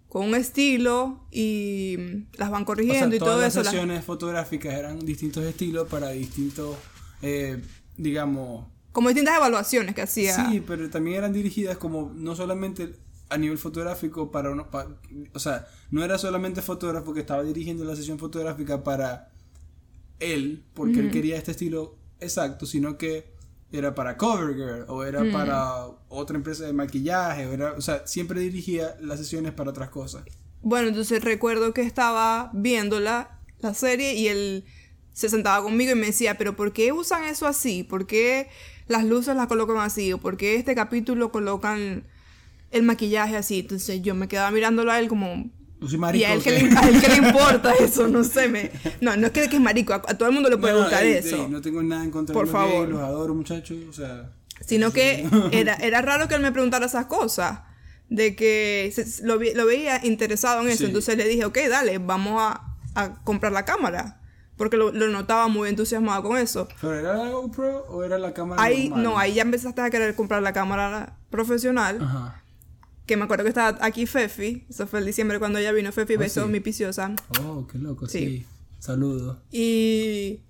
con 0.09 0.29
un 0.29 0.35
estilo 0.37 1.27
y 1.31 1.97
las 2.39 2.51
van 2.51 2.63
O 2.63 2.65
sea, 2.65 2.65
corrigiendo 2.67 3.17
y 3.17 3.19
todas 3.19 3.35
todo 3.35 3.41
las 3.43 3.53
eso. 3.53 3.63
las- 3.65 3.71
sesiones 3.73 4.05
fotográficas 4.05 4.73
eran 4.75 5.01
distintos 5.01 5.45
estilos 5.45 5.89
para 5.89 6.11
distintos, 6.11 6.77
eh, 7.21 7.61
digamos... 7.97 8.67
como 8.93 9.09
distintas 9.09 9.37
evaluaciones 9.37 9.95
que 9.95 10.03
hacía. 10.03 10.35
Sí, 10.35 10.63
pero 10.67 10.89
también 10.91 11.19
eran 11.19 11.33
dirigidas 11.33 11.79
como 11.79 12.13
no 12.15 12.35
solamente 12.37 12.97
a 13.31 13.39
nivel 13.39 13.59
fotográfico 13.59 14.31
para 14.31 14.51
uno, 14.51 14.69
o 15.33 15.39
sea, 15.39 15.67
no 15.91 16.05
era 16.05 16.19
solamente 16.19 16.63
fotógrafo 16.63 17.15
que 17.15 17.21
estaba 17.21 17.43
dirigiendo 17.43 17.85
la 17.85 17.97
sesión 17.97 18.19
fotográfica 18.19 18.85
para 18.85 19.31
él, 20.21 20.65
porque 20.75 21.01
él 21.01 21.11
quería 21.11 21.37
este 21.37 21.51
estilo 21.51 21.97
exacto, 22.21 22.67
sino 22.67 22.97
que 22.99 23.33
era 23.73 23.95
para 23.95 24.17
CoverGirl 24.17 24.85
o 24.89 25.03
era 25.05 25.25
para 25.33 25.87
otra 26.09 26.37
empresa 26.37 26.65
de 26.65 26.73
maquillaje, 26.73 27.47
o, 27.47 27.53
era, 27.53 27.73
o 27.73 27.81
sea, 27.81 28.07
siempre 28.07 28.41
dirigía 28.41 28.97
las 29.01 29.19
sesiones 29.19 29.53
para 29.53 29.71
otras 29.71 29.91
cosas. 29.91 30.23
Bueno, 30.63 30.89
entonces 30.89 31.23
recuerdo 31.25 31.75
que 31.75 31.83
estaba 31.83 32.51
viéndola, 32.55 33.41
la 33.59 33.75
serie, 33.75 34.15
y 34.15 34.29
él 34.29 34.65
se 35.15 35.31
sentaba 35.31 35.63
conmigo 35.65 35.93
y 35.93 35.95
me 35.95 36.07
decía, 36.07 36.37
pero 36.37 36.55
¿por 36.57 36.73
qué 36.75 36.93
usan 36.93 37.25
eso 37.25 37.47
así? 37.47 37.83
¿Por 37.85 38.07
qué 38.07 38.49
las 38.89 39.05
luces 39.05 39.35
las 39.35 39.47
colocan 39.47 39.79
así? 39.79 40.13
¿O 40.13 40.19
por 40.19 40.37
qué 40.37 40.57
este 40.57 40.75
capítulo 40.75 41.33
colocan 41.33 42.05
el 42.71 42.83
maquillaje 42.83 43.37
así? 43.37 43.61
Entonces 43.61 44.03
yo 44.03 44.15
me 44.15 44.29
quedaba 44.29 44.51
mirándolo 44.51 44.93
a 44.93 44.99
él 44.99 45.09
como... 45.09 45.51
Soy 45.81 45.95
Y 45.95 45.99
marico, 45.99 46.27
a 46.27 46.33
él, 46.35 46.43
que 46.43 46.51
le, 46.51 46.59
a 46.77 46.89
él 46.89 47.01
que 47.01 47.09
le 47.09 47.17
importa 47.29 47.73
eso, 47.75 48.09
no 48.09 48.25
sé, 48.25 48.49
me... 48.49 48.71
No, 49.01 49.17
no 49.17 49.27
es 49.29 49.33
que, 49.33 49.49
que 49.49 49.57
es 49.57 49.63
marico, 49.63 49.93
a, 49.93 49.97
a 49.97 50.19
todo 50.19 50.29
el 50.29 50.35
mundo 50.35 50.49
le 50.51 50.57
puede 50.57 50.73
No, 50.75 50.81
gustar 50.81 51.05
eso. 51.05 51.49
no 51.49 51.61
tengo 51.61 51.83
nada 51.83 52.03
en 52.05 52.11
contra 52.11 52.33
Por 52.35 52.47
de 52.47 52.53
los 52.53 52.61
gays, 52.63 52.73
favor. 52.75 52.89
los 52.89 53.01
adoro, 53.01 53.35
muchachos. 53.35 53.77
O 53.89 53.93
sea, 53.93 54.31
Sino 54.65 54.93
que 54.93 55.29
era, 55.53 55.75
era 55.77 56.01
raro 56.03 56.27
que 56.27 56.35
él 56.37 56.41
me 56.43 56.53
preguntara 56.53 56.87
esas 56.87 57.07
cosas. 57.07 57.61
De 58.09 58.35
que 58.35 58.93
se- 58.95 59.25
lo, 59.27 59.37
lo 59.37 59.67
veía 59.67 60.01
interesado 60.05 60.61
en 60.63 60.69
eso. 60.69 60.79
Sí. 60.79 60.85
Entonces 60.87 61.17
le 61.17 61.27
dije, 61.29 61.45
ok, 61.45 61.59
dale, 61.69 61.99
vamos 61.99 62.41
a, 62.41 62.77
a 62.95 63.23
comprar 63.25 63.53
la 63.53 63.65
cámara. 63.65 64.21
Porque 64.57 64.77
lo, 64.77 64.93
lo 64.93 65.09
notaba 65.09 65.49
muy 65.49 65.69
entusiasmado 65.69 66.23
con 66.23 66.37
eso. 66.39 66.69
¿pero 66.81 66.95
era 66.99 67.15
la 67.17 67.31
GoPro 67.31 67.87
o 67.89 68.05
era 68.05 68.19
la 68.19 68.33
cámara 68.33 68.63
Ahí, 68.63 68.89
normal? 68.89 69.05
no, 69.05 69.19
ahí 69.19 69.35
ya 69.35 69.43
empezaste 69.43 69.81
a 69.81 69.91
querer 69.91 70.15
comprar 70.15 70.43
la 70.43 70.53
cámara 70.53 71.17
profesional. 71.31 71.99
Ajá. 72.01 72.43
Que 73.07 73.17
me 73.17 73.25
acuerdo 73.25 73.43
que 73.45 73.49
estaba 73.51 73.77
aquí 73.85 74.07
Fefi. 74.07 74.65
Eso 74.71 74.87
fue 74.87 75.01
el 75.01 75.07
diciembre 75.07 75.39
cuando 75.39 75.59
ella 75.59 75.73
vino. 75.73 75.91
Fefi, 75.93 76.15
Oh, 76.15 76.19
beso, 76.19 76.45
sí. 76.45 76.51
mi 76.51 76.61
piciosa. 76.61 77.15
Oh, 77.45 77.67
qué 77.67 77.79
loco, 77.79 78.07
Sí. 78.07 78.19
sí. 78.19 78.47
Saludos. 78.79 79.39
Y 79.51 80.41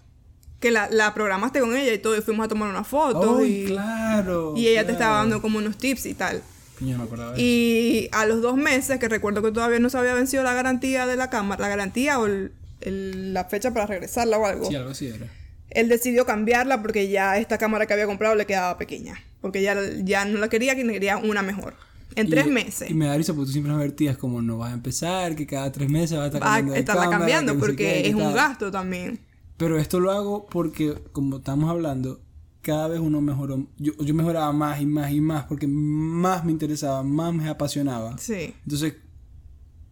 que 0.60 0.70
la, 0.70 0.88
la 0.90 1.14
programaste 1.14 1.60
con 1.60 1.74
ella 1.76 1.92
y 1.94 1.98
todo. 1.98 2.16
Y 2.16 2.20
fuimos 2.20 2.44
a 2.44 2.48
tomar 2.48 2.68
una 2.68 2.84
foto. 2.84 3.36
Oh, 3.38 3.44
y, 3.44 3.64
claro. 3.66 4.54
y 4.56 4.68
ella 4.68 4.84
te 4.86 4.92
estaba 4.92 5.16
dando 5.18 5.40
como 5.40 5.58
unos 5.58 5.78
tips 5.78 6.06
y 6.06 6.14
tal. 6.14 6.42
Yo 6.80 6.92
no 6.92 6.98
me 6.98 7.04
acordaba 7.04 7.32
de 7.32 7.36
eso. 7.36 7.42
Y 7.42 8.08
a 8.12 8.26
los 8.26 8.42
dos 8.42 8.56
meses, 8.56 8.98
que 8.98 9.08
recuerdo 9.08 9.40
que 9.42 9.50
todavía 9.50 9.78
no 9.78 9.88
se 9.88 9.96
había 9.98 10.14
vencido 10.14 10.42
la 10.42 10.52
garantía 10.54 11.06
de 11.06 11.16
la 11.16 11.30
cámara, 11.30 11.62
la 11.62 11.68
garantía 11.68 12.18
o 12.18 12.26
el- 12.26 12.52
el- 12.84 13.34
la 13.34 13.44
fecha 13.44 13.72
para 13.72 13.86
regresarla 13.86 14.38
o 14.38 14.46
algo, 14.46 14.68
Sí, 14.68 14.74
algo 14.76 14.90
así 14.90 15.06
era. 15.08 15.26
él 15.70 15.88
decidió 15.88 16.24
cambiarla 16.26 16.80
porque 16.82 17.08
ya 17.08 17.36
esta 17.38 17.58
cámara 17.58 17.86
que 17.86 17.92
había 17.94 18.06
comprado 18.06 18.34
le 18.34 18.46
quedaba 18.46 18.78
pequeña. 18.78 19.16
Porque 19.40 19.60
ya, 19.62 19.76
ya 20.02 20.24
no 20.24 20.38
la 20.38 20.48
quería, 20.48 20.74
que 20.76 20.86
quería 20.86 21.16
una 21.18 21.42
mejor. 21.42 21.74
En 22.16 22.28
Y- 22.28 22.30
tres 22.30 22.46
meses. 22.46 22.90
Y 22.90 22.94
me 22.94 23.06
da 23.06 23.16
risa 23.16 23.34
porque 23.34 23.46
tú 23.46 23.52
siempre 23.52 23.72
nos 23.72 23.80
advertías 23.80 24.16
como 24.16 24.40
no 24.40 24.56
vas 24.58 24.70
a 24.70 24.74
empezar, 24.74 25.34
que 25.34 25.46
cada 25.46 25.70
tres 25.72 25.90
meses 25.90 26.12
vas 26.16 26.24
a 26.24 26.26
estar 26.28 26.42
Va 26.42 26.46
a 26.54 26.56
cambiando 26.58 26.78
estarla 26.78 27.02
cámara, 27.02 27.18
cambiando 27.18 27.54
no 27.54 27.60
porque 27.60 27.76
qué, 27.76 28.08
es 28.08 28.14
un 28.14 28.32
gasto 28.32 28.70
también. 28.70 29.20
Pero 29.56 29.78
esto 29.78 30.00
lo 30.00 30.10
hago 30.12 30.46
porque, 30.46 30.94
como 31.12 31.36
estamos 31.38 31.68
hablando, 31.68 32.20
cada 32.62 32.88
vez 32.88 33.00
uno 33.00 33.20
mejoró. 33.20 33.66
Yo, 33.78 33.92
yo 33.98 34.14
mejoraba 34.14 34.52
más 34.52 34.80
y 34.80 34.86
más 34.86 35.12
y 35.12 35.20
más 35.20 35.44
porque 35.44 35.66
más 35.66 36.44
me 36.44 36.52
interesaba, 36.52 37.02
más 37.02 37.34
me 37.34 37.48
apasionaba. 37.48 38.16
Sí. 38.16 38.54
Entonces, 38.62 38.94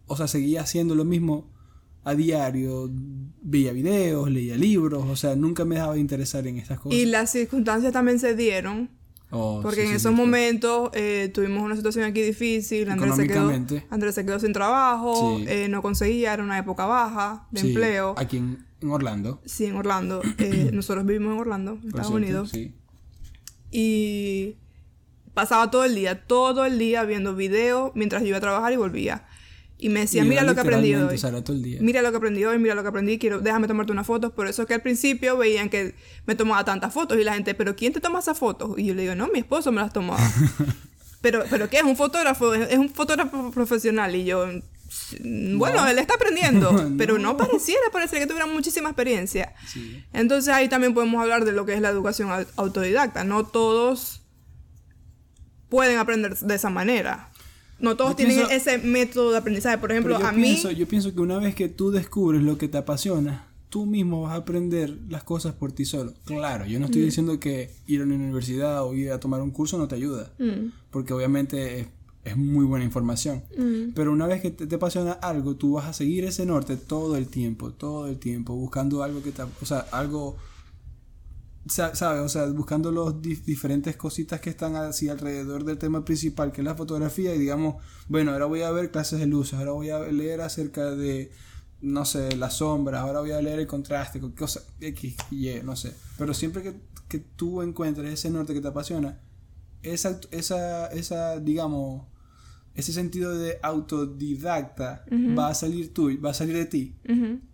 o 0.07 0.17
sea, 0.17 0.27
seguía 0.27 0.61
haciendo 0.61 0.95
lo 0.95 1.05
mismo 1.05 1.51
a 2.03 2.15
diario, 2.15 2.89
veía 3.41 3.71
videos, 3.71 4.29
leía 4.29 4.57
libros, 4.57 5.05
o 5.07 5.15
sea, 5.15 5.35
nunca 5.35 5.65
me 5.65 5.75
dejaba 5.75 5.93
de 5.93 5.99
interesar 5.99 6.45
en 6.47 6.57
estas 6.57 6.79
cosas. 6.79 6.99
Y 6.99 7.05
las 7.05 7.31
circunstancias 7.31 7.93
también 7.93 8.19
se 8.19 8.35
dieron. 8.35 8.89
Oh, 9.35 9.61
Porque 9.63 9.77
sí, 9.77 9.81
en 9.81 9.87
sí, 9.87 9.95
esos 9.95 10.11
sí. 10.11 10.15
momentos 10.15 10.91
eh, 10.93 11.31
tuvimos 11.33 11.63
una 11.63 11.75
situación 11.75 12.05
aquí 12.05 12.21
difícil. 12.21 12.89
Andrés 12.91 13.15
se 13.15 13.27
quedó. 13.27 13.51
Andrés 13.89 14.13
se 14.13 14.25
quedó 14.25 14.39
sin 14.39 14.53
trabajo. 14.53 15.39
Eh, 15.47 15.67
no 15.69 15.81
conseguía, 15.81 16.33
era 16.33 16.43
una 16.43 16.59
época 16.59 16.85
baja 16.85 17.47
de 17.49 17.61
empleo. 17.61 18.13
Aquí 18.17 18.37
en, 18.37 18.63
en 18.79 18.91
Orlando. 18.91 19.41
Sí, 19.45 19.65
en 19.65 19.75
Orlando. 19.75 20.21
Eh, 20.37 20.69
nosotros 20.73 21.03
vivimos 21.05 21.33
en 21.33 21.39
Orlando, 21.39 21.71
en 21.81 21.87
Estados 21.87 22.07
cierto, 22.07 22.15
Unidos. 22.15 22.49
Sí. 22.51 22.75
Y 23.71 24.57
pasaba 25.33 25.71
todo 25.71 25.83
el 25.83 25.95
día, 25.95 26.25
todo 26.27 26.65
el 26.65 26.77
día 26.77 27.03
viendo 27.03 27.35
videos 27.35 27.91
mientras 27.95 28.21
yo 28.21 28.29
iba 28.29 28.37
a 28.37 28.41
trabajar 28.41 28.71
y 28.71 28.77
volvía. 28.77 29.25
Y 29.77 29.89
me 29.89 30.01
decía, 30.01 30.23
Y 30.23 30.27
mira 30.29 30.43
lo 30.43 30.55
que 30.55 30.61
aprendí 30.61 30.95
hoy. 30.95 31.15
o 31.15 31.17
sea, 31.17 31.29
era 31.29 31.43
todo 31.43 31.55
el 31.57 31.63
día. 31.63 31.79
Mira 31.81 32.01
lo 32.01 32.11
que 32.11 32.17
aprendí 32.17 32.45
hoy, 32.45 32.57
mira 32.57 32.73
lo 32.75 32.83
que 32.83 32.87
aprendí, 32.89 33.17
quiero, 33.19 33.41
déjame 33.41 33.67
tomarte 33.67 33.91
unas 33.91 34.07
fotos. 34.07 34.31
Por 34.31 34.47
eso 34.47 34.61
es 34.61 34.67
que 34.67 34.75
al 34.75 34.81
principio 34.81 35.35
veían 35.37 35.69
que 35.69 35.93
me 36.25 36.35
tomaba 36.35 36.63
tantas 36.63 36.93
fotos 36.93 37.17
y 37.17 37.23
la 37.23 37.33
gente, 37.33 37.53
pero 37.53 37.75
¿quién 37.75 37.91
te 37.91 37.99
toma 37.99 38.19
esas 38.19 38.37
fotos? 38.37 38.77
Y 38.79 38.85
yo 38.85 38.93
le 38.93 39.01
digo, 39.01 39.15
no, 39.15 39.27
mi 39.27 39.39
esposo 39.39 39.71
me 39.73 39.81
las 39.81 39.91
tomaba. 39.91 40.21
pero, 41.21 41.43
pero 41.49 41.69
¿qué? 41.69 41.77
Es 41.77 41.83
un 41.83 41.97
fotógrafo, 41.97 42.53
es 42.53 42.77
un 42.77 42.89
fotógrafo 42.89 43.51
profesional. 43.51 44.15
Y 44.15 44.23
yo, 44.23 44.45
"Mm, 45.21 45.57
bueno, 45.57 45.81
No. 45.81 45.87
él 45.89 45.99
está 45.99 46.13
aprendiendo, 46.15 46.71
No. 46.89 46.97
pero 46.97 47.17
no 47.17 47.35
pareciera, 47.35 47.81
pareciera 47.91 48.23
que 48.25 48.29
tuviera 48.29 48.45
muchísima 48.47 48.89
experiencia. 48.89 49.53
Sí. 49.67 50.01
Entonces 50.13 50.53
ahí 50.53 50.69
también 50.69 50.93
podemos 50.93 51.21
hablar 51.21 51.43
de 51.43 51.51
lo 51.51 51.65
que 51.65 51.73
es 51.73 51.81
la 51.81 51.89
educación 51.89 52.29
au- 52.29 52.47
autodidacta. 52.55 53.25
No 53.25 53.43
todos 53.45 54.21
pueden 55.67 55.97
aprender 55.97 56.37
de 56.37 56.55
esa 56.55 56.69
manera. 56.69 57.29
No 57.79 57.97
todos 57.97 58.11
Yo 58.11 58.15
tienen 58.17 58.35
pienso- 58.37 58.51
ese 58.53 58.77
método 58.77 59.31
de 59.31 59.37
aprendizaje. 59.37 59.77
Por 59.77 59.91
ejemplo, 59.91 60.17
yo 60.19 60.25
a 60.25 60.31
mí... 60.31 60.43
pienso, 60.43 60.71
yo 60.71 60.87
pienso 60.87 61.13
que 61.13 61.19
una 61.21 61.37
vez 61.39 61.55
que 61.55 61.69
tú 61.69 61.91
descubres 61.91 62.41
lo 62.41 62.57
que 62.57 62.67
te 62.67 62.77
apasiona, 62.77 63.47
tú 63.69 63.85
mismo 63.85 64.21
vas 64.21 64.33
a 64.33 64.35
aprender 64.35 64.97
las 65.09 65.23
cosas 65.23 65.53
por 65.53 65.71
ti 65.71 65.83
solo. 65.85 66.13
Claro, 66.25 66.65
yo 66.65 66.79
no 66.79 66.85
Mm. 66.85 66.89
estoy 66.89 67.01
diciendo 67.01 67.39
que 67.39 67.71
ir 67.87 68.01
a 68.01 68.03
una 68.03 68.15
universidad 68.15 68.83
o 68.85 68.93
ir 68.93 69.11
a 69.11 69.19
tomar 69.19 69.41
un 69.41 69.51
curso 69.51 69.77
no 69.77 69.87
te 69.87 69.95
ayuda, 69.95 70.31
Mm, 70.37 70.67
porque 70.91 71.11
obviamente 71.13 71.79
es, 71.79 71.87
es 72.23 72.37
muy 72.37 72.63
buena 72.65 72.85
información. 72.85 73.43
mm. 73.57 73.93
Pero 73.95 74.11
una 74.13 74.27
vez 74.27 74.41
que 74.41 74.51
te, 74.51 74.67
te 74.67 74.75
apasiona 74.75 75.13
algo, 75.13 75.55
tú 75.55 75.73
vas 75.73 75.85
a 75.87 75.93
seguir 75.93 76.23
ese 76.23 76.45
norte 76.45 76.77
todo 76.77 77.17
el 77.17 77.27
tiempo, 77.27 77.71
todo 77.71 78.07
el 78.07 78.17
tiempo, 78.19 78.53
buscando 78.55 79.01
algo 79.03 79.23
que 79.23 79.31
te, 79.31 79.41
o 79.41 79.65
sea, 79.65 79.79
algo, 79.91 80.37
sa- 81.67 81.95
¿sabes? 81.95 82.21
O 82.21 82.29
sea, 82.29 82.45
buscando 82.47 82.91
los 82.91 83.21
di- 83.21 83.35
diferentes 83.35 83.95
cositas 83.97 84.41
que 84.41 84.49
están 84.49 84.75
así 84.75 85.09
alrededor 85.09 85.63
del 85.63 85.77
tema 85.77 86.03
principal, 86.05 86.51
que 86.51 86.61
es 86.61 86.65
la 86.65 86.75
fotografía, 86.75 87.33
y 87.35 87.39
digamos, 87.39 87.75
bueno, 88.07 88.31
ahora 88.31 88.45
voy 88.45 88.61
a 88.63 88.71
ver 88.71 88.91
clases 88.91 89.19
de 89.19 89.27
luces, 89.27 89.53
ahora 89.59 89.71
voy 89.71 89.89
a 89.89 89.99
leer 89.99 90.41
acerca 90.41 90.91
de, 90.91 91.31
no 91.81 92.05
sé, 92.05 92.35
las 92.37 92.55
sombras, 92.57 93.01
ahora 93.01 93.19
voy 93.21 93.31
a 93.31 93.41
leer 93.41 93.59
el 93.59 93.67
contraste, 93.67 94.19
con 94.19 94.31
cosas 94.31 94.65
X, 94.79 95.15
Y, 95.31 95.49
no 95.63 95.75
sé. 95.75 95.93
Pero 96.17 96.33
siempre 96.33 96.63
que, 96.63 96.73
que 97.07 97.19
tú 97.19 97.61
encuentres 97.61 98.11
ese 98.13 98.29
norte 98.29 98.53
que 98.53 98.61
te 98.61 98.67
apasiona, 98.69 99.19
esa, 99.83 100.19
esa, 100.31 100.87
esa, 100.87 101.39
digamos, 101.39 102.05
ese 102.75 102.91
sentido 102.93 103.37
de 103.37 103.59
autodidacta 103.61 105.05
va 105.37 105.49
a 105.49 105.53
salir 105.55 105.93
tú, 105.93 106.09
va 106.23 106.31
a 106.31 106.33
salir 106.33 106.55
de 106.55 106.65
ti 106.65 106.95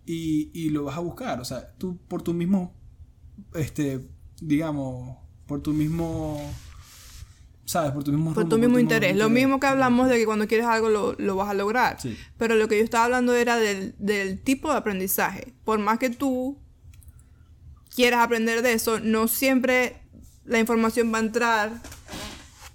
y, 0.06 0.50
y 0.54 0.70
lo 0.70 0.84
vas 0.84 0.96
a 0.96 1.00
buscar. 1.00 1.40
O 1.40 1.44
sea, 1.44 1.74
tú 1.78 1.98
por 2.08 2.22
tu 2.22 2.32
mismo, 2.34 2.74
este, 3.54 4.00
digamos, 4.40 5.16
por 5.46 5.62
tu 5.62 5.72
mismo, 5.72 6.40
¿sabes? 7.64 7.92
Por 7.92 8.04
tu 8.04 8.12
mismo 8.12 8.32
Por 8.32 8.44
rumbo, 8.44 8.56
tu 8.56 8.60
mismo 8.60 8.78
interés. 8.78 9.16
Lo 9.16 9.26
interés. 9.26 9.44
mismo 9.44 9.60
que 9.60 9.66
hablamos 9.66 10.08
de 10.08 10.16
que 10.16 10.26
cuando 10.26 10.46
quieres 10.46 10.66
algo 10.66 10.88
lo, 10.88 11.14
lo 11.18 11.36
vas 11.36 11.50
a 11.50 11.54
lograr. 11.54 12.00
Sí. 12.00 12.16
Pero 12.36 12.54
lo 12.54 12.68
que 12.68 12.78
yo 12.78 12.84
estaba 12.84 13.04
hablando 13.04 13.34
era 13.34 13.56
del, 13.56 13.94
del 13.98 14.40
tipo 14.40 14.70
de 14.70 14.78
aprendizaje. 14.78 15.52
Por 15.64 15.78
más 15.78 15.98
que 15.98 16.10
tú 16.10 16.58
quieras 17.94 18.20
aprender 18.20 18.62
de 18.62 18.72
eso, 18.72 19.00
no 19.00 19.28
siempre 19.28 19.96
la 20.44 20.58
información 20.58 21.12
va 21.12 21.18
a 21.18 21.22
entrar 21.22 21.82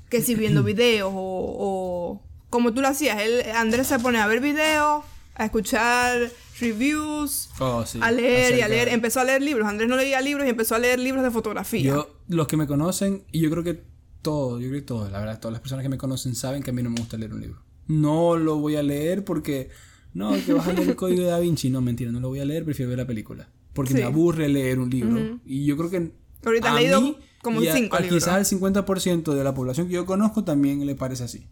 que 0.10 0.22
si 0.22 0.36
viendo 0.36 0.64
videos 0.66 1.12
o, 1.14 1.18
o 1.18 2.22
como 2.50 2.74
tú 2.74 2.82
lo 2.82 2.88
hacías. 2.88 3.22
Él, 3.22 3.44
Andrés 3.56 3.88
se 3.88 4.00
pone 4.00 4.20
a 4.20 4.28
ver 4.28 4.40
videos, 4.40 5.04
a 5.36 5.46
escuchar 5.46 6.32
reviews, 6.60 7.50
Oh, 7.60 7.86
sí, 7.86 8.00
a 8.02 8.12
leer 8.12 8.52
y 8.52 8.62
a 8.62 8.66
acerca 8.66 8.68
leer. 8.70 8.88
Empezó 8.90 9.20
a 9.20 9.24
leer 9.24 9.42
libros. 9.42 9.68
Andrés 9.68 9.90
no 9.90 9.96
leía 9.98 10.22
libros 10.22 10.46
y 10.46 10.50
empezó 10.50 10.76
a 10.76 10.80
leer 10.80 11.00
libros 11.00 11.24
de 11.24 11.32
fotografía. 11.32 11.84
Yo, 11.84 12.16
los 12.28 12.48
que 12.48 12.58
me 12.58 12.68
conocen, 12.68 13.24
y 13.32 13.40
yo 13.42 13.50
creo 13.52 13.64
que 13.64 13.84
todos, 14.22 14.62
yo 14.62 14.70
creo 14.70 14.82
que 14.82 14.86
todos, 14.88 15.12
la 15.12 15.20
verdad, 15.20 15.40
todas 15.40 15.54
las 15.54 15.62
personas 15.62 15.84
que 15.84 15.90
me 15.90 15.98
conocen 15.98 16.36
saben 16.36 16.64
que 16.64 16.72
a 16.72 16.74
mí 16.74 16.82
no 16.84 16.90
me 16.90 17.00
gusta 17.00 17.18
leer 17.18 17.34
un 17.34 17.42
libro. 17.42 17.62
No 17.88 18.36
lo 18.38 18.58
voy 18.58 18.76
a 18.76 18.84
leer 18.84 19.24
porque, 19.24 19.70
no, 20.14 20.32
que 20.46 20.54
vas 20.54 20.68
a 20.68 20.74
leer 20.74 20.90
el 20.90 20.96
código 20.96 21.22
de 21.24 21.28
Da 21.30 21.40
Vinci. 21.40 21.70
No, 21.70 21.82
mentira, 21.82 22.12
no 22.12 22.20
lo 22.20 22.30
voy 22.30 22.40
a 22.40 22.46
leer, 22.46 22.66
prefiero 22.66 22.90
ver 22.90 22.98
la 23.00 23.08
película. 23.08 23.50
Porque 23.74 23.92
Sí. 23.94 24.00
me 24.00 24.04
aburre 24.04 24.48
leer 24.50 24.80
un 24.80 24.90
libro. 24.90 25.40
Y 25.46 25.66
yo 25.66 25.78
creo 25.78 25.90
que. 25.90 26.12
Ahorita 26.46 26.70
has 26.70 26.76
leído 26.76 27.02
mí 27.02 27.18
como 27.42 27.62
y 27.62 27.68
a- 27.68 27.74
cinco 27.74 27.96
a 27.96 28.00
libros. 28.00 28.24
Quizás 28.24 28.34
al 28.36 28.46
50% 28.46 29.34
de 29.34 29.44
la 29.44 29.54
población 29.54 29.88
que 29.88 29.94
yo 29.96 30.06
conozco 30.06 30.44
también 30.44 30.86
le 30.86 30.96
parece 30.96 31.24
así. 31.26 31.48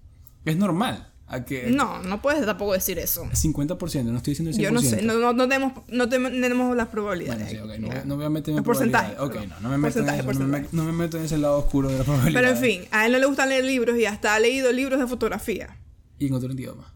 Es 0.45 0.55
normal. 0.57 1.12
A 1.33 1.45
que 1.45 1.71
No, 1.71 2.01
no 2.03 2.21
puedes 2.21 2.45
tampoco 2.45 2.73
decir 2.73 2.99
eso. 2.99 3.23
50%, 3.31 4.03
no 4.03 4.17
estoy 4.17 4.31
diciendo 4.35 4.51
el 4.51 4.55
100%. 4.57 4.61
Yo 4.61 4.71
no 4.71 4.81
sé, 4.81 5.01
no, 5.01 5.13
no, 5.17 5.33
no 5.33 5.47
tenemos, 5.49 5.73
no 5.87 6.07
te- 6.07 6.19
tenemos 6.19 6.75
las 6.75 6.89
probabilidades. 6.89 7.43
Bueno, 7.59 7.73
sí, 7.73 7.79
no, 7.81 7.87
voy- 7.87 7.95
no 8.05 8.15
voy 8.17 8.25
a 8.25 8.29
meterme 8.29 8.57
en 8.59 8.63
porcentaje. 8.63 9.15
Ok, 9.19 9.35
no, 9.47 9.59
no 9.61 9.69
me 9.69 9.77
meto 9.79 9.99
en 9.99 10.09
eso, 10.09 10.33
no 10.33 10.47
me, 10.47 10.65
no 10.71 10.83
me 10.83 10.91
meto 10.91 11.17
en 11.17 11.25
ese 11.25 11.37
lado 11.37 11.57
oscuro 11.57 11.89
de 11.89 11.97
la 11.97 12.03
probabilidad. 12.03 12.39
Pero 12.41 12.53
en 12.53 12.57
fin, 12.57 12.81
a 12.91 13.05
él 13.07 13.11
no 13.13 13.17
le 13.19 13.25
gusta 13.25 13.45
leer 13.45 13.63
libros 13.65 13.97
y 13.97 14.05
hasta 14.05 14.35
ha 14.35 14.39
leído 14.39 14.71
libros 14.71 14.99
de 14.99 15.07
fotografía 15.07 15.77
Y 16.19 16.27
en 16.27 16.33
otro 16.33 16.53
idioma. 16.53 16.93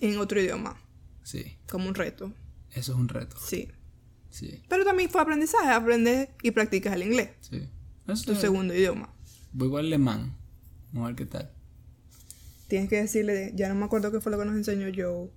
en 0.00 0.18
otro 0.18 0.40
idioma, 0.40 0.80
Sí, 1.22 1.56
como 1.68 1.86
un 1.88 1.94
reto. 1.94 2.32
eso 2.72 2.92
es 2.92 2.98
un 2.98 3.08
reto. 3.08 3.36
Sí. 3.44 3.68
Sí, 4.30 4.62
Pero 4.68 4.84
también 4.84 5.08
fue 5.10 5.20
aprendizaje, 5.20 5.68
aprendes 5.70 6.28
y 6.42 6.50
practicas 6.50 6.94
el 6.94 7.02
inglés, 7.04 7.30
sí. 7.40 7.68
Eso 8.08 8.24
tu 8.24 8.32
es- 8.32 8.38
segundo 8.38 8.74
idioma. 8.74 9.10
Voy 9.52 9.68
igual 9.68 9.86
alemán. 9.86 10.34
Vamos 10.92 11.06
a 11.06 11.08
ver 11.08 11.16
qué 11.16 11.26
tal. 11.26 11.50
Tienes 12.74 12.90
que 12.90 12.96
decirle, 12.96 13.52
ya 13.54 13.68
no 13.68 13.76
me 13.76 13.84
acuerdo 13.84 14.10
qué 14.10 14.20
fue 14.20 14.32
lo 14.32 14.38
que 14.40 14.46
nos 14.46 14.56
enseñó 14.56 14.88
Joe 14.92 15.30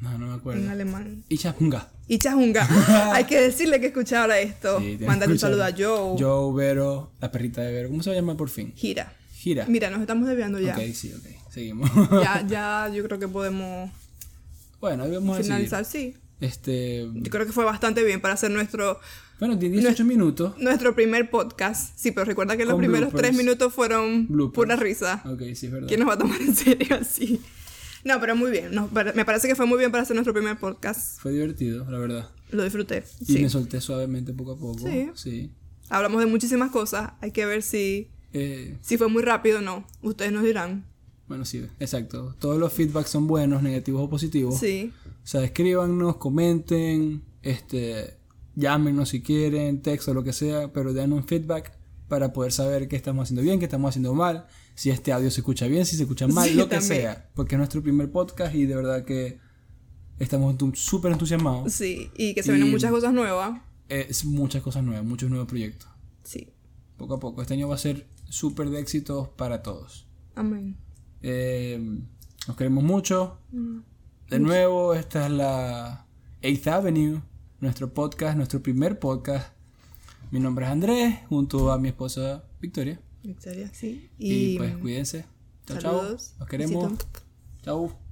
No, 0.00 0.12
no 0.12 0.18
me 0.18 0.24
en 0.32 0.32
acuerdo. 0.32 0.70
alemán. 0.70 1.22
Ich 1.28 1.44
hab 1.44 1.60
Hunger. 1.60 1.82
Y 2.06 2.16
Chajunga, 2.18 2.66
hay 3.14 3.24
que 3.24 3.38
decirle 3.38 3.78
que 3.80 3.88
escuchara 3.88 4.40
esto. 4.40 4.80
Sí, 4.80 4.96
Mándale 5.06 5.32
un 5.34 5.38
saludo 5.38 5.62
a 5.62 5.72
Joe. 5.76 6.16
Joe, 6.18 6.54
Vero, 6.56 7.12
la 7.20 7.30
perrita 7.30 7.60
de 7.60 7.70
Vero. 7.70 7.90
¿Cómo 7.90 8.02
se 8.02 8.14
llama 8.14 8.34
por 8.34 8.48
fin? 8.48 8.72
Gira. 8.74 9.12
Gira. 9.34 9.66
Mira, 9.68 9.90
nos 9.90 10.00
estamos 10.00 10.26
desviando 10.26 10.58
ya. 10.58 10.74
Ok, 10.74 10.84
sí, 10.94 11.12
ok. 11.12 11.50
Seguimos. 11.52 11.90
Ya, 12.12 12.42
ya, 12.48 12.90
yo 12.94 13.04
creo 13.04 13.18
que 13.18 13.28
podemos 13.28 13.90
Bueno, 14.80 15.04
ahí 15.04 15.10
vamos 15.12 15.38
a 15.38 15.42
finalizar, 15.42 15.84
sí. 15.84 16.16
Este. 16.40 17.06
Yo 17.12 17.30
creo 17.30 17.44
que 17.44 17.52
fue 17.52 17.66
bastante 17.66 18.02
bien 18.04 18.22
para 18.22 18.32
hacer 18.32 18.50
nuestro, 18.50 18.98
Bueno, 19.38 19.58
tiene 19.58 19.76
18 19.78 20.04
minutos. 20.04 20.54
nuestro 20.58 20.94
primer 20.94 21.30
podcast. 21.30 21.92
Sí, 21.96 22.10
pero 22.12 22.24
recuerda 22.24 22.56
que 22.56 22.64
los 22.64 22.72
Con 22.74 22.80
primeros 22.80 23.10
bloopers. 23.12 23.28
tres 23.28 23.36
minutos 23.36 23.72
fueron 23.72 24.26
Bloopers. 24.28 24.54
pura 24.54 24.76
risa. 24.76 25.22
Ok, 25.26 25.42
sí, 25.54 25.66
es 25.66 25.72
verdad. 25.72 25.86
¿Quién 25.88 26.00
nos 26.00 26.08
va 26.08 26.14
a 26.14 26.18
tomar 26.18 26.40
en 26.40 26.54
serio 26.56 26.96
así? 27.00 27.40
No, 28.04 28.18
pero 28.20 28.34
muy 28.36 28.50
bien. 28.50 28.70
pare- 28.92 29.12
me 29.12 29.24
parece 29.24 29.46
que 29.48 29.54
fue 29.54 29.66
muy 29.66 29.78
bien 29.78 29.90
para 29.90 30.02
hacer 30.02 30.14
nuestro 30.16 30.32
primer 30.32 30.58
podcast. 30.58 31.20
Fue 31.20 31.32
divertido, 31.32 31.88
la 31.90 31.98
verdad. 31.98 32.30
Lo 32.50 32.64
disfruté. 32.64 33.04
Y 33.20 33.24
Sí. 33.26 33.38
me 33.42 33.48
solté 33.48 33.80
suavemente 33.80 34.32
poco 34.32 34.52
a 34.52 34.58
poco. 34.58 34.78
Sí. 34.88 35.10
Sí. 35.14 35.52
Hablamos 35.88 36.20
de 36.20 36.26
muchísimas 36.26 36.70
cosas. 36.70 37.12
Hay 37.20 37.30
que 37.32 37.46
ver 37.46 37.62
si, 37.62 38.10
Eh, 38.32 38.76
si 38.80 38.98
fue 38.98 39.08
muy 39.08 39.22
rápido 39.22 39.58
o 39.58 39.62
no. 39.62 39.86
Ustedes 40.02 40.32
nos 40.32 40.42
dirán. 40.44 40.84
bueno, 41.28 41.44
sí, 41.44 41.64
exacto. 41.78 42.34
Todos 42.38 42.58
los 42.58 42.72
feedbacks 42.72 43.10
son 43.10 43.26
buenos, 43.26 43.62
negativos 43.62 44.02
o 44.02 44.08
positivos. 44.10 44.58
Sí. 44.58 44.92
O 45.22 45.26
sea, 45.26 45.44
escríbanos, 45.44 46.16
comenten, 46.16 47.22
este, 47.42 48.17
llámenos 48.58 49.10
si 49.10 49.22
quieren, 49.22 49.82
texto, 49.82 50.12
lo 50.14 50.24
que 50.24 50.32
sea, 50.32 50.72
pero 50.72 50.92
den 50.92 51.12
un 51.12 51.24
feedback 51.24 51.72
para 52.08 52.32
poder 52.32 52.52
saber 52.52 52.88
qué 52.88 52.96
estamos 52.96 53.24
haciendo 53.24 53.42
bien, 53.42 53.58
qué 53.58 53.66
estamos 53.66 53.90
haciendo 53.90 54.14
mal, 54.14 54.46
si 54.74 54.90
este 54.90 55.12
audio 55.12 55.30
se 55.30 55.40
escucha 55.40 55.66
bien, 55.66 55.84
si 55.86 55.96
se 55.96 56.02
escucha 56.02 56.26
mal, 56.26 56.48
Sí, 56.48 56.54
lo 56.54 56.68
que 56.68 56.76
también. 56.76 57.00
sea, 57.02 57.30
porque 57.34 57.54
es 57.54 57.58
nuestro 57.58 57.82
primer 57.82 58.10
podcast 58.10 58.54
y 58.54 58.64
de 58.66 58.74
verdad 58.74 59.04
que 59.04 59.38
estamos 60.18 60.56
súper 60.74 61.12
entusiasmados. 61.12 61.72
Sí. 61.72 62.10
Y 62.16 62.34
que 62.34 62.42
se 62.42 62.50
vienen 62.52 62.68
Y- 62.68 62.72
muchas 62.72 62.90
cosas 62.90 63.12
nuevas. 63.12 63.60
Es 63.88 64.24
muchas 64.24 64.62
cosas 64.62 64.82
nuevas, 64.84 65.04
muchos 65.04 65.30
nuevos 65.30 65.48
proyectos. 65.48 65.88
Sí. 66.24 66.52
Poco 66.96 67.14
a 67.14 67.20
poco, 67.20 67.42
este 67.42 67.54
año 67.54 67.68
va 67.68 67.74
a 67.76 67.78
ser 67.78 68.06
súper 68.28 68.70
de 68.70 68.80
éxitos 68.80 69.28
para 69.28 69.62
todos. 69.62 70.06
Amén. 70.34 70.76
Eh, 71.22 72.00
nos 72.46 72.56
queremos 72.56 72.82
mucho. 72.84 73.38
Mm. 73.52 73.78
De 74.30 74.38
nuevo, 74.40 74.94
esta 74.94 75.26
es 75.26 75.32
la 75.32 76.06
8th 76.42 76.66
Avenue, 76.68 77.22
nuestro 77.60 77.92
podcast, 77.92 78.36
nuestro 78.36 78.62
primer 78.62 78.98
podcast. 78.98 79.52
Mi 80.30 80.40
nombre 80.40 80.66
es 80.66 80.70
Andrés, 80.70 81.16
junto 81.28 81.72
a 81.72 81.78
mi 81.78 81.88
esposa 81.88 82.44
Victoria. 82.60 83.00
Victoria, 83.22 83.70
sí. 83.72 84.10
Y, 84.18 84.54
Y, 84.54 84.58
pues 84.58 84.76
cuídense. 84.76 85.24
Chao, 85.66 85.78
chao. 85.78 86.02
Los 86.02 86.48
queremos. 86.48 86.92
Chao. 87.62 88.07